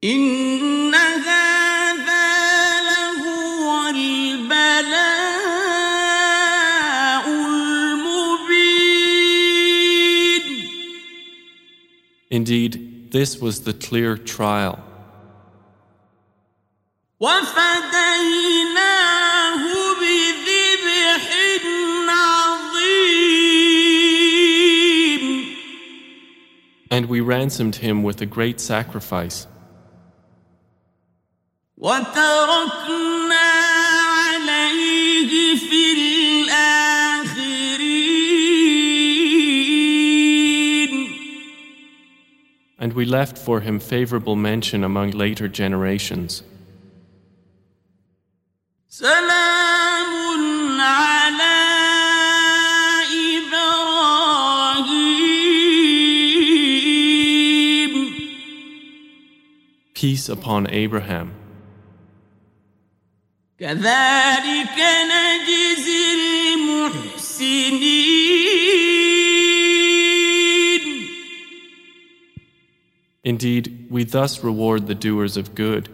إن 0.05 0.95
هذا 0.95 2.81
لهو 2.81 3.89
البلاء 3.89 5.12
Indeed, 12.34 13.12
this 13.12 13.40
was 13.40 13.62
the 13.62 13.74
clear 13.74 14.18
trial. 14.18 14.84
And 26.90 27.06
we 27.06 27.22
ransomed 27.22 27.76
him 27.76 28.02
with 28.02 28.20
a 28.20 28.26
great 28.26 28.60
sacrifice. 28.60 29.46
And 42.83 42.93
we 42.93 43.05
left 43.05 43.37
for 43.37 43.61
him 43.61 43.81
favorable 43.81 44.37
mention 44.37 44.85
among 44.85 45.11
later 45.11 45.49
generations. 45.49 46.45
سلام 48.89 50.81
على 50.81 51.59
إبراهيم 57.49 58.15
Peace 59.95 60.29
upon 60.29 60.67
Abraham. 60.71 61.33
كذلك 63.59 64.79
نجزي 65.11 66.15
المحسنين 66.15 68.32
Indeed, 73.25 73.87
we 73.91 74.05
thus 74.05 74.45
reward 74.45 74.87
the 74.87 74.95
doers 74.95 75.37
of 75.37 75.55
good. 75.55 75.89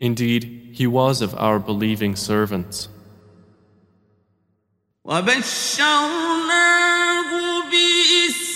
Indeed, 0.00 0.70
he 0.72 0.86
was 0.86 1.20
of 1.22 1.34
our 1.36 1.58
believing 1.58 2.14
servants. 2.16 2.88
وبشرناه 5.04 6.50
بإسحاق 7.70 8.47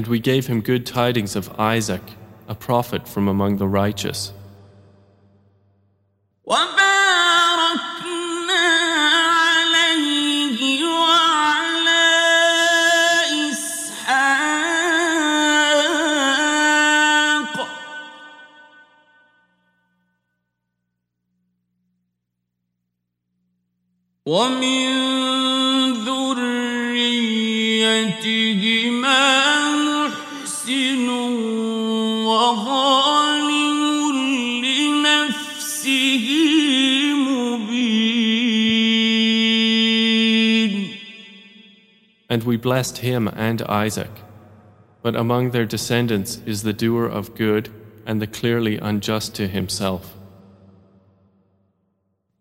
And 0.00 0.06
we 0.06 0.18
gave 0.20 0.46
him 0.46 0.60
good 0.60 0.84
tidings 0.86 1.34
of 1.36 1.50
Isaac, 1.58 2.02
a 2.48 2.54
prophet 2.54 3.08
from 3.08 3.28
among 3.28 3.56
the 3.56 3.66
righteous. 3.66 4.32
وباركنا 6.44 8.06
عليه 9.42 10.84
وعلى 10.84 12.04
إسحاق 16.36 17.56
ومن 24.26 24.79
blessed 42.60 42.98
him 42.98 43.28
and 43.28 43.62
Isaac. 43.62 44.10
But 45.02 45.14
among 45.16 45.50
their 45.50 45.64
descendants 45.64 46.40
is 46.44 46.62
the 46.62 46.72
doer 46.72 47.06
of 47.06 47.34
good 47.34 47.70
and 48.04 48.20
the 48.20 48.26
clearly 48.26 48.78
unjust 48.78 49.34
to 49.36 49.46
himself. 49.48 50.16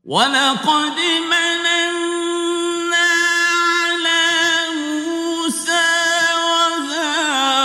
ولقد 0.06 0.98
مننا 1.32 1.92
على 3.74 4.24
موسى 4.78 5.86
وهارون 6.38 7.56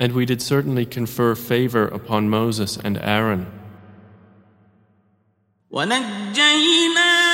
And 0.00 0.12
we 0.14 0.24
did 0.26 0.42
certainly 0.42 0.86
confer 0.86 1.34
favor 1.34 1.86
upon 1.86 2.28
Moses 2.28 2.76
and 2.76 2.98
Aaron, 2.98 3.46
ونجيناهما 5.70 7.33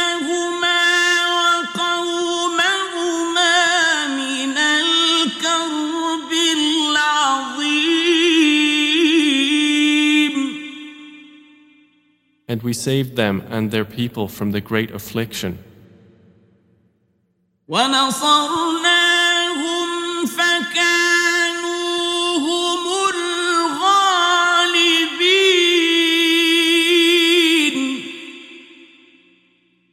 and 12.52 12.64
we 12.64 12.74
saved 12.74 13.16
them 13.16 13.41
and 13.49 13.72
their 13.72 13.86
people 13.86 14.28
from 14.28 14.52
the 14.52 14.60
great 14.60 14.91
affliction. 14.91 15.58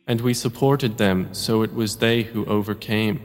And 0.08 0.20
we 0.20 0.34
supported 0.34 0.98
them, 0.98 1.28
so 1.32 1.62
it 1.62 1.72
was 1.72 1.98
they 1.98 2.24
who 2.24 2.44
overcame. 2.46 3.20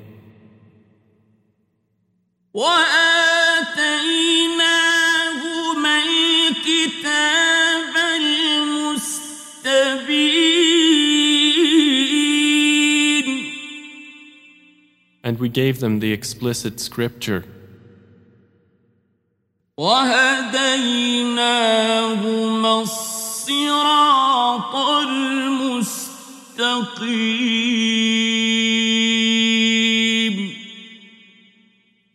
and 15.24 15.40
we 15.40 15.48
gave 15.50 15.80
them 15.80 16.00
the 16.00 16.12
explicit 16.12 16.80
scripture. 16.80 17.46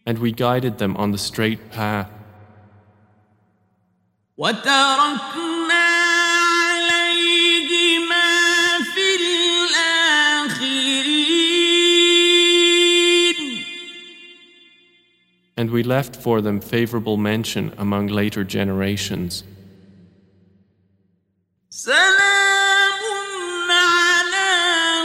And 0.06 0.18
we 0.20 0.32
guided 0.32 0.78
them 0.78 0.96
on 0.96 1.10
the 1.10 1.18
straight 1.18 1.70
path. 1.70 2.10
And 15.57 15.69
we 15.69 15.83
left 15.83 16.15
for 16.15 16.41
them 16.41 16.59
favorable 16.59 17.17
mention 17.17 17.73
among 17.77 18.07
later 18.07 18.43
generations. 18.43 19.43
سلام 21.69 22.99
على 23.69 24.49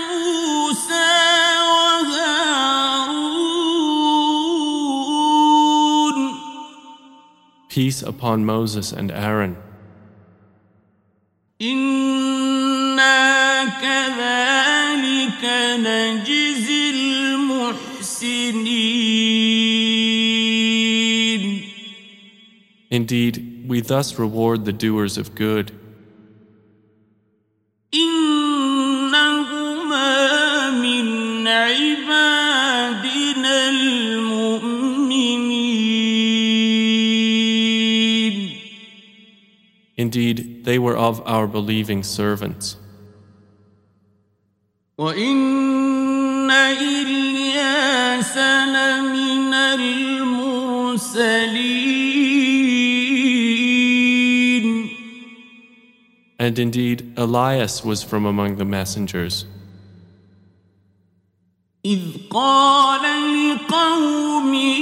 موسى 0.08 1.08
وهارون 5.48 6.34
Peace 7.68 8.02
upon 8.02 8.44
Moses 8.44 8.92
and 8.92 9.10
Aaron. 9.10 9.56
إنا 11.62 13.64
كذلك 13.64 15.44
نجزي 15.80 16.90
المحسنين 16.90 18.58
Indeed, 22.92 23.64
we 23.68 23.80
thus 23.80 24.18
reward 24.18 24.64
the 24.64 24.72
doers 24.72 25.18
of 25.18 25.34
good. 25.34 25.72
إنهما 27.94 29.30
من 30.70 31.46
عبادنا 31.48 32.88
المؤمنين 33.68 35.08
Indeed, 39.98 40.64
they 40.64 40.78
were 40.78 40.96
of 40.96 41.20
our 41.26 41.46
believing 41.48 42.02
servants. 42.04 42.76
وإن 44.98 46.50
إلياس 46.50 48.36
لمن 48.36 49.54
المرسلين 49.54 50.98
And 56.42 56.58
indeed, 56.58 57.12
Elias 57.16 57.84
was 57.84 58.02
from 58.02 58.24
among 58.24 58.56
the 58.56 58.64
messengers. 58.64 59.44
إذ 61.84 62.28
قال 62.30 63.02
لقومه 63.50 64.78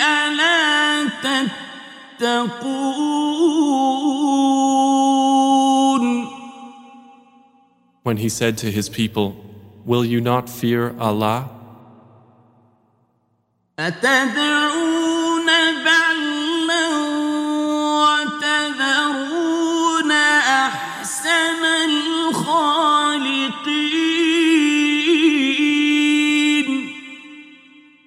ألا 0.00 1.08
تتقون 2.18 2.60
When 8.02 8.16
he 8.16 8.28
said 8.28 8.56
to 8.58 8.70
his 8.70 8.88
people, 8.88 9.36
Will 9.84 10.04
you 10.04 10.20
not 10.20 10.48
fear 10.48 10.94
Allah? 10.98 11.50
أتدعون 13.78 14.53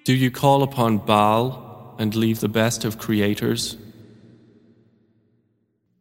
Do 0.07 0.14
you 0.14 0.30
call 0.32 0.64
upon 0.64 0.97
Baal 0.97 1.95
and 1.97 2.14
leave 2.16 2.39
the 2.41 2.49
best 2.49 2.84
of 2.86 2.97
creators? 2.97 3.78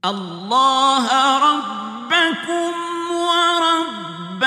الله 0.05 1.07
ربكم 1.39 2.73
ورب 3.13 4.45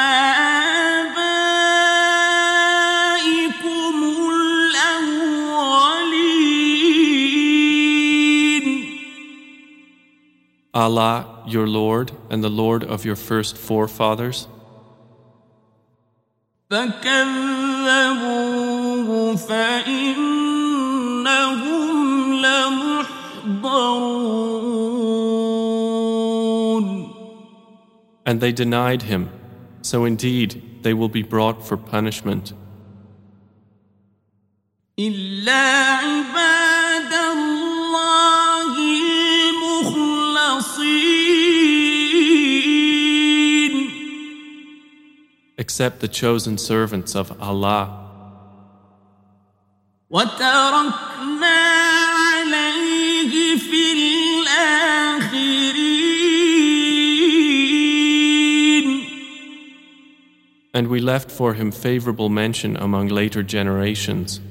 آبائكم 3.46 3.96
الأولين 4.36 5.36
Allah, 10.74 11.44
your 11.48 11.68
Lord, 11.68 12.12
and 12.30 12.44
the 12.44 12.50
Lord 12.50 12.84
of 12.84 13.06
your 13.06 13.16
first 13.16 13.58
forefathers? 13.58 14.48
فكذبوه 16.70 18.49
فإنهم 19.36 20.76
لمحضرون 22.34 24.06
And 28.28 28.42
they 28.42 28.52
denied 28.52 29.04
him, 29.04 29.30
so 29.84 30.04
indeed 30.04 30.82
they 30.82 30.94
will 30.96 31.10
be 31.10 31.22
brought 31.22 31.64
for 31.68 31.78
punishment. 31.78 32.54
إلا 35.00 35.96
عباد 36.02 37.14
الله 37.14 38.74
المخلصين 39.86 40.26
Except 45.58 46.00
the 46.00 46.08
chosen 46.08 46.58
servants 46.58 47.16
of 47.16 47.32
Allah. 47.42 47.99
وتركنا 50.10 51.58
عليه 52.20 53.58
في 53.58 53.84
الآخرين 57.26 59.06
And 60.74 60.88
we 60.90 61.00
left 61.00 61.32
for 61.32 61.54
him 61.54 61.72
favorable 61.72 62.28
mention 62.30 62.76
among 62.76 63.08
later 63.08 63.42
generations. 63.44 64.42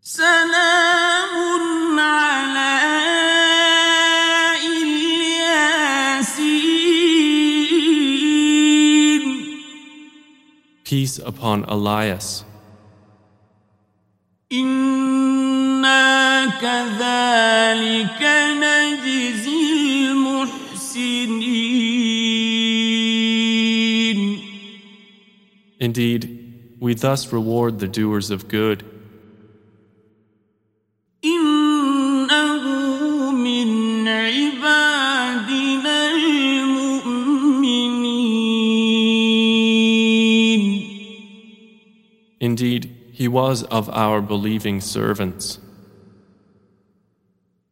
سلام 0.00 1.98
على 1.98 2.80
الياسين 8.06 9.46
Peace 10.84 11.18
upon 11.18 11.64
Elias. 11.64 12.44
كذلك 16.60 18.22
نجزي 18.62 20.10
المحسنين 20.10 21.46
Indeed, 25.78 26.22
we 26.80 26.94
thus 26.94 27.30
reward 27.32 27.78
the 27.80 27.88
doers 27.88 28.30
of 28.30 28.48
good. 28.48 28.82
إنه 31.24 32.62
من 33.30 34.08
عبادنا 34.08 36.10
المؤمنين 36.10 37.06
Indeed, 42.40 42.90
he 43.12 43.28
was 43.28 43.62
of 43.64 43.88
our 43.90 44.20
believing 44.20 44.80
servants. 44.80 45.58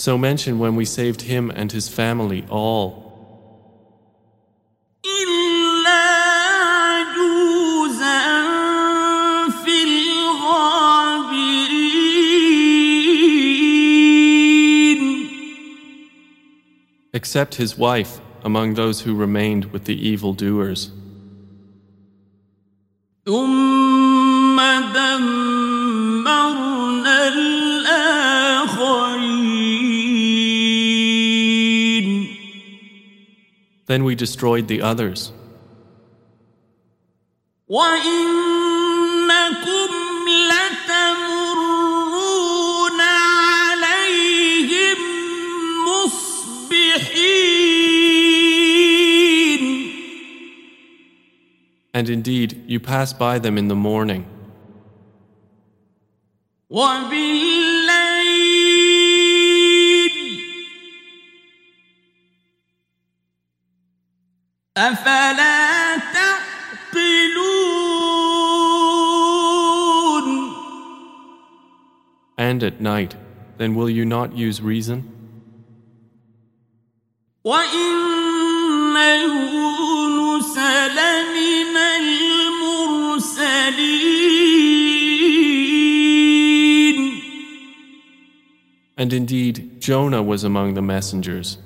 So 0.00 0.16
mention 0.16 0.58
when 0.58 0.76
we 0.76 0.86
saved 0.86 1.20
him 1.20 1.52
and 1.54 1.70
his 1.70 1.86
family 1.90 2.46
all. 2.48 3.10
Except 17.12 17.56
his 17.56 17.76
wife 17.76 18.20
among 18.42 18.72
those 18.74 19.02
who 19.02 19.14
remained 19.14 19.66
with 19.66 19.84
the 19.84 20.08
evildoers. 20.08 20.92
Then 33.90 34.04
we 34.04 34.14
destroyed 34.14 34.68
the 34.68 34.82
others. 34.82 35.32
And 51.92 52.08
indeed, 52.08 52.62
you 52.68 52.78
pass 52.78 53.12
by 53.12 53.40
them 53.40 53.58
in 53.58 53.66
the 53.66 53.74
morning. 53.74 54.24
أفلا 64.79 65.97
تعقلون 65.97 67.45
and 72.37 72.63
at 72.63 72.81
night. 72.81 73.15
Then 73.57 73.75
will 73.75 73.89
you 73.89 74.05
not 74.05 74.35
use 74.35 74.61
reason? 74.61 75.11
وإن 77.43 78.05
يونس 79.21 80.57
لمن 80.97 81.77
المرسلين 83.05 83.55
And 88.97 89.11
indeed, 89.11 89.81
Jonah 89.81 90.23
was 90.23 90.43
among 90.43 90.73
the 90.73 90.81
messengers. 90.81 91.57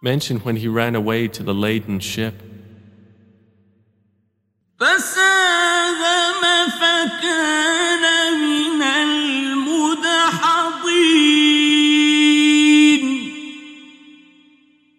Mention 0.00 0.38
when 0.38 0.56
he 0.56 0.68
ran 0.68 0.94
away 0.94 1.28
to 1.28 1.42
the 1.42 1.52
laden 1.52 2.00
ship. 2.00 2.34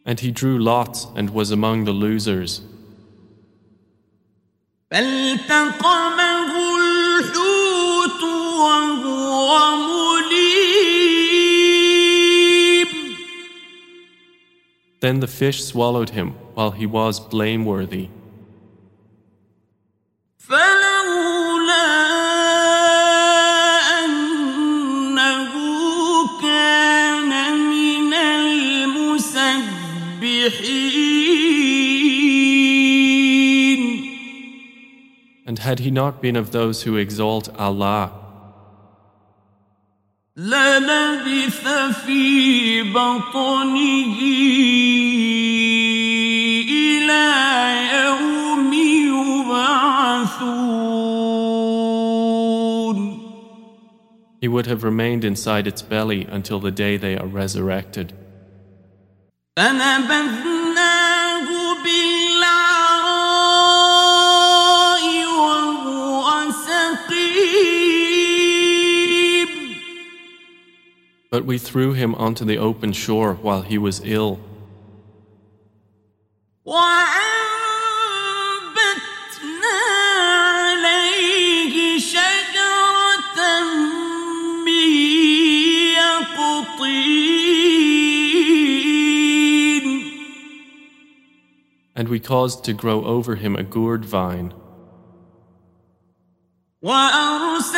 And 0.06 0.20
he 0.20 0.32
drew 0.32 0.60
lots 0.60 1.08
and 1.16 1.30
was 1.30 1.52
among 1.52 1.86
the 1.86 1.92
losers. 1.92 2.62
Then 15.02 15.22
the 15.22 15.28
fish 15.28 15.64
swallowed 15.64 16.10
him 16.10 16.32
while 16.56 16.72
he 16.72 16.86
was 16.86 17.20
blameworthy. 17.20 18.10
And 35.46 35.60
had 35.60 35.80
he 35.80 35.92
not 35.92 36.22
been 36.22 36.36
of 36.36 36.52
those 36.52 36.84
who 36.84 36.98
exalt 36.98 37.50
Allah, 37.56 38.19
للبث 40.79 41.69
في 42.07 42.83
بطنه 42.83 44.19
إلى 46.69 47.27
يوم 47.95 48.73
يبعثون 49.53 50.65
he 54.41 54.49
would 54.49 54.67
have 54.67 54.85
remained 54.85 55.25
inside 55.25 55.67
its 55.67 55.81
belly 55.81 56.27
until 56.31 56.61
the 56.61 56.71
day 56.71 56.99
they 56.99 57.17
are 57.17 57.27
resurrected. 57.27 58.13
فنبذناه 59.57 60.58
But 71.39 71.45
we 71.45 71.59
threw 71.59 71.93
him 71.95 72.15
onto 72.15 72.45
the 72.45 72.59
open 72.59 72.93
shore 72.93 73.35
while 73.35 73.63
he 73.63 73.79
was 73.79 74.01
ill, 74.05 74.39
وأنبتنا 76.65 77.15
عليه 80.65 81.99
شجرة 81.99 83.39
من 84.65 84.89
يقطين 85.99 86.85
and 91.97 92.09
we 92.09 92.19
caused 92.21 92.65
to 92.65 92.73
grow 92.73 93.05
over 93.05 93.37
him 93.37 93.55
a 93.57 93.63
gourd 93.63 94.05
vine, 94.05 94.53
وأرسلناه 96.83 97.78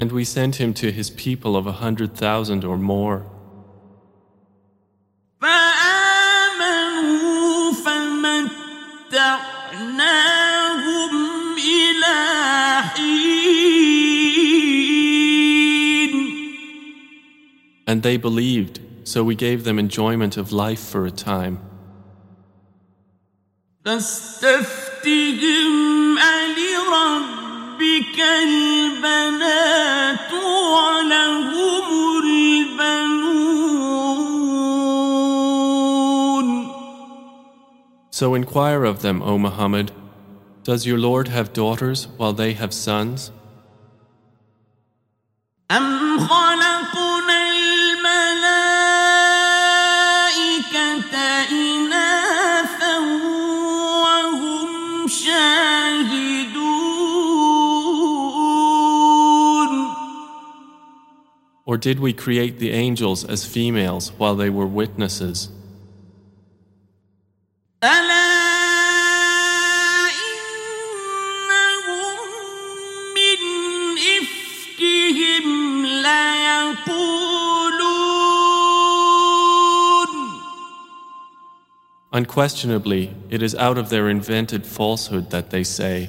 And 0.00 0.12
we 0.12 0.24
sent 0.24 0.56
him 0.56 0.72
to 0.74 0.92
his 0.92 1.10
people 1.10 1.56
of 1.56 1.66
a 1.66 1.72
hundred 1.72 2.16
thousand 2.16 2.64
or 2.64 2.78
more. 2.78 3.26
And 17.86 18.02
they 18.02 18.16
believed, 18.16 18.80
so 19.02 19.24
we 19.24 19.34
gave 19.34 19.64
them 19.64 19.78
enjoyment 19.78 20.36
of 20.36 20.52
life 20.52 20.78
for 20.78 21.06
a 21.06 21.10
time. 21.10 21.67
فاستفتهم 23.85 25.73
ألربك 26.17 28.19
البنات 28.19 30.33
ولهم 30.73 31.83
البنون 32.23 33.23
So 38.11 38.35
inquire 38.35 38.83
of 38.85 39.01
them, 39.01 39.21
O 39.23 39.37
Muhammad, 39.39 39.91
does 40.63 40.85
your 40.85 40.99
Lord 40.99 41.27
have 41.29 41.51
daughters 41.51 42.07
while 42.17 42.33
they 42.33 42.53
have 42.53 42.71
sons? 42.73 43.31
أم 45.71 46.19
خلقنا 46.19 46.76
Or 61.68 61.76
did 61.76 62.00
we 62.00 62.14
create 62.14 62.58
the 62.58 62.70
angels 62.70 63.26
as 63.26 63.44
females 63.44 64.10
while 64.12 64.34
they 64.34 64.48
were 64.48 64.66
witnesses? 64.66 65.50
Unquestionably, 82.10 83.14
it 83.28 83.42
is 83.42 83.54
out 83.54 83.76
of 83.76 83.90
their 83.90 84.08
invented 84.08 84.64
falsehood 84.64 85.28
that 85.32 85.50
they 85.50 85.64
say, 85.64 86.08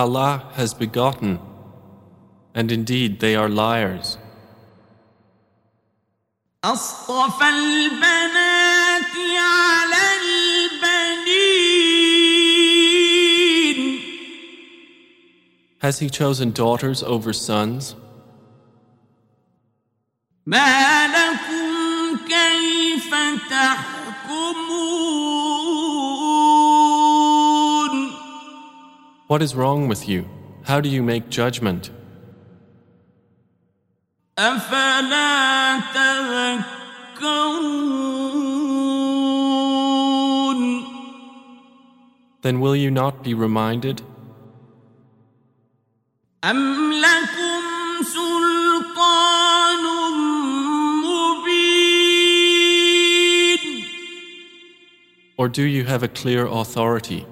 Allah 0.00 0.50
has 0.54 0.74
begotten, 0.74 1.38
and 2.54 2.70
indeed 2.72 3.20
they 3.20 3.34
are 3.34 3.48
liars. 3.48 4.18
أصطفى 6.64 7.48
البنات 7.48 9.14
على 9.36 10.04
البنين 13.06 14.00
Has 15.78 15.98
he 16.00 16.10
chosen 16.10 16.50
daughters 16.50 17.02
over 17.02 17.32
sons? 17.32 17.94
ما 20.46 21.06
لكم 21.06 22.16
كيف 22.28 23.10
تحكمون 23.50 23.99
What 29.31 29.41
is 29.41 29.55
wrong 29.55 29.87
with 29.87 30.09
you? 30.09 30.29
How 30.63 30.81
do 30.81 30.89
you 30.89 31.01
make 31.01 31.29
judgment? 31.29 31.89
Then 42.41 42.59
will 42.59 42.75
you 42.75 42.91
not 42.91 43.23
be 43.23 43.33
reminded? 43.33 44.01
Or 55.37 55.47
do 55.47 55.63
you 55.63 55.85
have 55.85 56.03
a 56.03 56.09
clear 56.09 56.47
authority? 56.47 57.25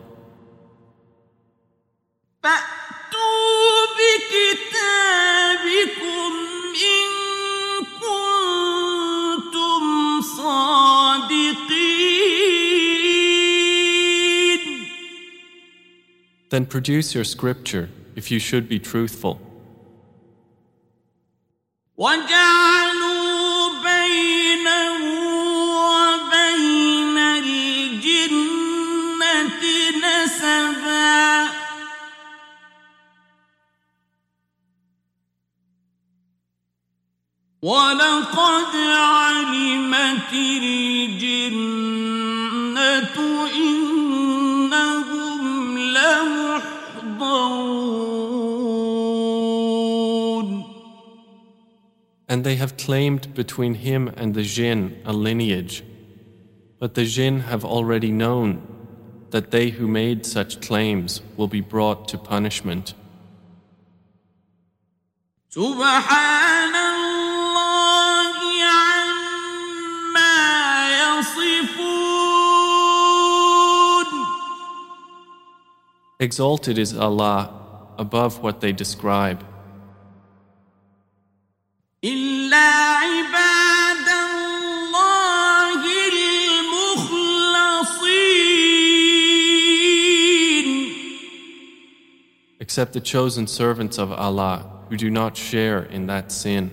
Then 16.49 16.65
produce 16.65 17.13
your 17.13 17.23
scripture 17.23 17.89
if 18.15 18.31
you 18.31 18.39
should 18.39 18.67
be 18.67 18.79
truthful. 18.79 19.39
And 52.29 52.43
they 52.43 52.55
have 52.55 52.77
claimed 52.77 53.33
between 53.33 53.73
him 53.73 54.07
and 54.15 54.35
the 54.35 54.43
jinn 54.43 55.01
a 55.03 55.11
lineage. 55.11 55.83
But 56.79 56.93
the 56.93 57.05
jinn 57.05 57.41
have 57.41 57.65
already 57.65 58.11
known 58.11 58.61
that 59.31 59.51
they 59.51 59.71
who 59.71 59.87
made 59.87 60.25
such 60.25 60.61
claims 60.61 61.21
will 61.35 61.47
be 61.47 61.61
brought 61.61 62.07
to 62.09 62.17
punishment. 62.17 62.93
Exalted 76.21 76.77
is 76.77 76.95
Allah 76.95 77.51
above 77.97 78.43
what 78.43 78.61
they 78.61 78.71
describe. 78.71 79.48
except 92.69 92.93
the 92.93 93.01
chosen 93.01 93.47
servants 93.47 93.97
of 93.97 94.11
Allah 94.11 94.63
who 94.89 94.95
do 94.95 95.09
not 95.09 95.35
share 95.35 95.85
in 95.85 96.05
that 96.05 96.31
sin. 96.31 96.69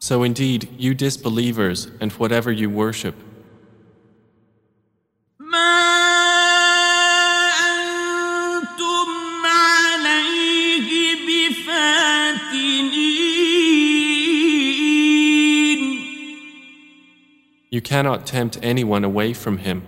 So 0.00 0.24
indeed, 0.24 0.68
you 0.76 0.92
disbelievers 0.92 1.86
and 2.00 2.10
whatever 2.14 2.50
you 2.50 2.68
worship, 2.68 3.14
cannot 17.84 18.26
tempt 18.26 18.58
anyone 18.62 19.04
away 19.04 19.32
from 19.32 19.58
Him. 19.58 19.86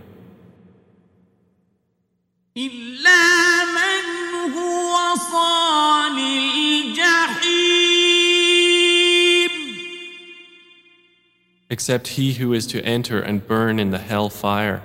Except 11.68 12.08
he 12.08 12.34
who 12.34 12.52
is 12.52 12.66
to 12.68 12.80
enter 12.82 13.20
and 13.20 13.46
burn 13.46 13.78
in 13.78 13.90
the 13.90 13.98
hell 13.98 14.30
fire. 14.30 14.82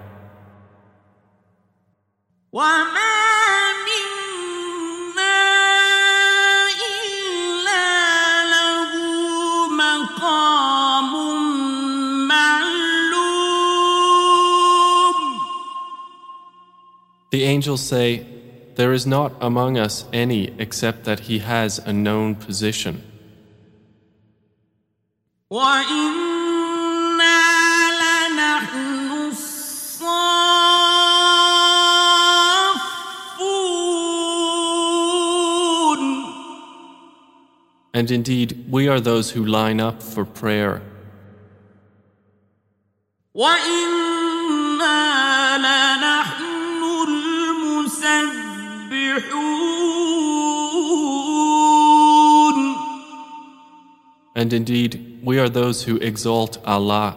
The 17.32 17.44
angels 17.46 17.82
say, 17.82 18.26
There 18.76 18.92
is 18.92 19.08
not 19.08 19.32
among 19.40 19.78
us 19.78 20.06
any 20.12 20.54
except 20.60 21.06
that 21.06 21.22
he 21.22 21.40
has 21.40 21.80
a 21.80 21.94
known 21.94 22.36
position. 22.36 23.04
And 37.94 38.10
indeed, 38.12 38.66
we 38.70 38.90
are 38.90 39.00
those 39.00 39.32
who 39.32 39.46
line 39.46 39.80
up 39.80 40.04
for 40.04 40.26
prayer. 40.26 40.82
And 54.42 54.54
indeed, 54.54 55.20
we 55.22 55.38
are 55.38 55.50
those 55.50 55.84
who 55.84 55.98
exalt 55.98 56.58
Allah. 56.66 57.16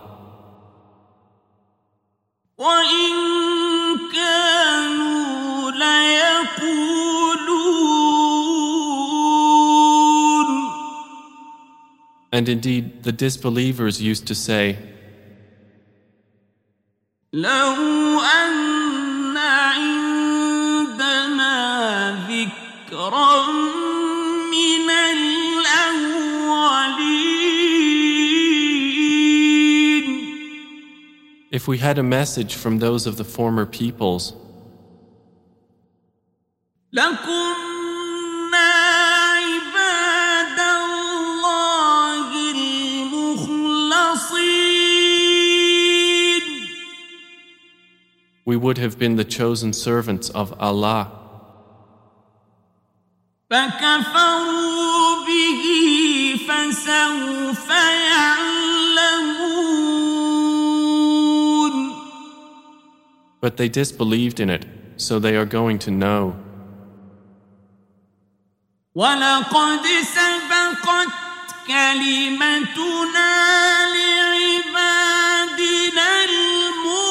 And 12.30 12.46
indeed, 12.46 13.04
the 13.04 13.12
disbelievers 13.12 14.02
used 14.02 14.26
to 14.26 14.34
say, 14.34 14.76
If 31.64 31.68
we 31.68 31.78
had 31.78 31.96
a 31.96 32.02
message 32.02 32.56
from 32.56 32.78
those 32.78 33.06
of 33.06 33.16
the 33.16 33.24
former 33.24 33.64
peoples, 33.64 34.34
we 48.44 48.56
would 48.58 48.76
have 48.76 48.98
been 48.98 49.16
the 49.16 49.24
chosen 49.24 49.72
servants 49.72 50.28
of 50.28 50.52
Allah. 50.60 51.23
But 63.43 63.57
they 63.57 63.69
disbelieved 63.69 64.39
in 64.39 64.49
it, 64.49 64.65
so 64.97 65.19
they 65.19 65.35
are 65.35 65.45
going 65.45 65.79
to 65.79 65.91
know. 65.91 66.35
ولقد 68.95 69.85
سبقت 70.03 71.07
كلمتنا 71.67 73.31
لعبادنا 73.95 75.29
المرسلين 76.25 77.09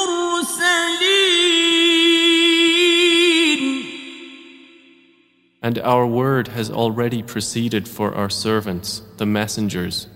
And 5.61 5.77
our 5.79 6.07
word 6.07 6.47
has 6.49 6.69
already 6.71 7.21
proceeded 7.21 7.87
for 7.87 8.15
our 8.15 8.29
servants, 8.29 9.01
the 9.17 9.25
messengers. 9.25 10.07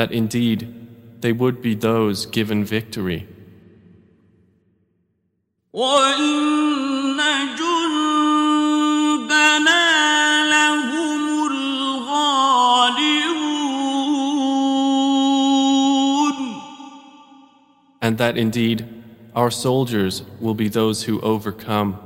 that 0.00 0.12
indeed 0.12 0.60
they 1.20 1.30
would 1.30 1.60
be 1.60 1.74
those 1.74 2.24
given 2.24 2.64
victory. 2.64 3.28
And 18.02 18.16
that 18.16 18.38
indeed 18.38 18.88
our 19.36 19.50
soldiers 19.50 20.22
will 20.40 20.54
be 20.54 20.68
those 20.68 21.02
who 21.02 21.20
overcome. 21.20 22.00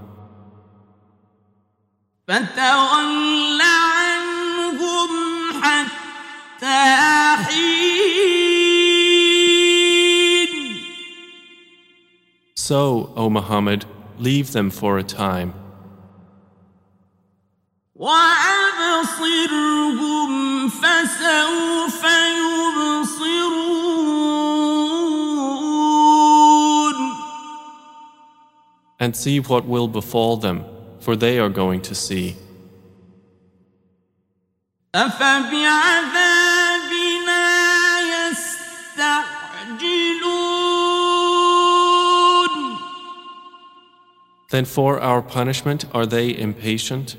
So, 12.63 13.11
O 13.15 13.30
Muhammad, 13.30 13.86
leave 14.17 14.51
them 14.51 14.69
for 14.69 14.97
a 14.97 15.03
time. 15.03 15.53
وأبصرهم 19.09 19.49
فسوف 20.69 22.03
يبصرون 22.03 23.59
And 29.01 29.15
see 29.15 29.39
what 29.39 29.65
will 29.65 29.88
befall 29.88 30.36
them, 30.38 30.65
for 30.99 31.15
they 31.15 31.39
are 31.39 31.49
going 31.49 31.82
to 31.82 31.95
see. 31.95 32.36
أفبعذابنا 34.95 36.52
Then 44.51 44.64
for 44.64 45.01
our 45.01 45.22
punishment 45.22 45.84
are 45.92 46.07
they 46.07 46.36
impatient? 46.36 47.16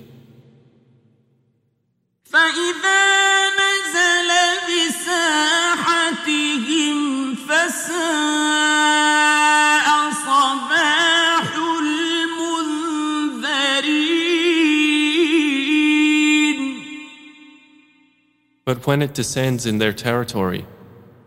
But 18.65 18.88
when 18.88 19.03
it 19.03 19.13
descends 19.13 19.67
in 19.67 19.78
their 19.78 19.93
territory, 19.93 20.65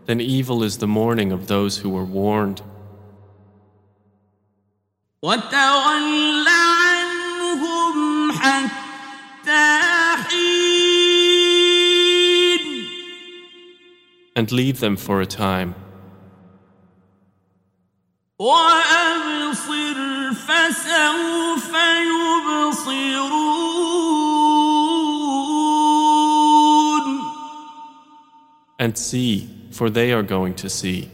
then 0.05 0.19
evil 0.19 0.61
is 0.61 0.77
the 0.79 0.87
morning 0.87 1.31
of 1.31 1.47
those 1.47 1.77
who 1.77 1.89
were 1.89 2.03
warned. 2.03 2.61
and 14.39 14.53
leave 14.53 14.79
them 14.79 14.95
for 14.95 15.19
a 15.19 15.25
time. 15.25 15.75
And 28.79 28.97
see, 28.97 29.49
for 29.71 29.89
they 29.89 30.13
are 30.13 30.23
going 30.23 30.53
to 30.55 30.69
see. 30.69 31.11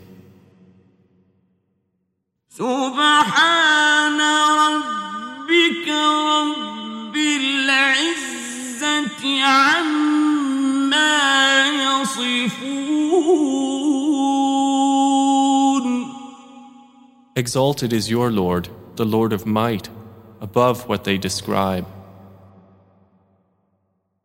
Exalted 17.37 17.93
is 17.93 18.11
your 18.11 18.31
Lord, 18.31 18.69
the 18.97 19.05
Lord 19.05 19.33
of 19.33 19.47
might, 19.47 19.89
above 20.41 20.89
what 20.89 21.05
they 21.05 21.17
describe. 21.19 21.87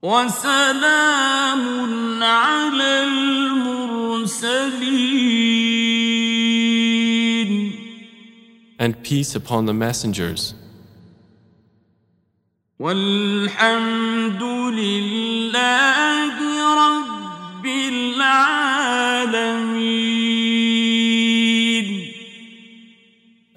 وسلام 0.01 1.63
على 2.23 3.03
المرسلين 4.05 4.75
And 8.77 9.01
peace 9.03 9.35
upon 9.35 9.65
the 9.65 9.73
messengers. 9.73 10.53
والحمد 12.79 14.43
لله 14.43 16.35
رب 16.75 17.65
العالمين 17.65 18.95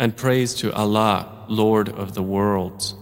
And 0.04 0.18
praise 0.18 0.54
to 0.56 0.74
Allah, 0.74 1.46
Lord 1.48 1.88
of 1.88 2.14
the 2.14 2.22
worlds. 2.22 2.96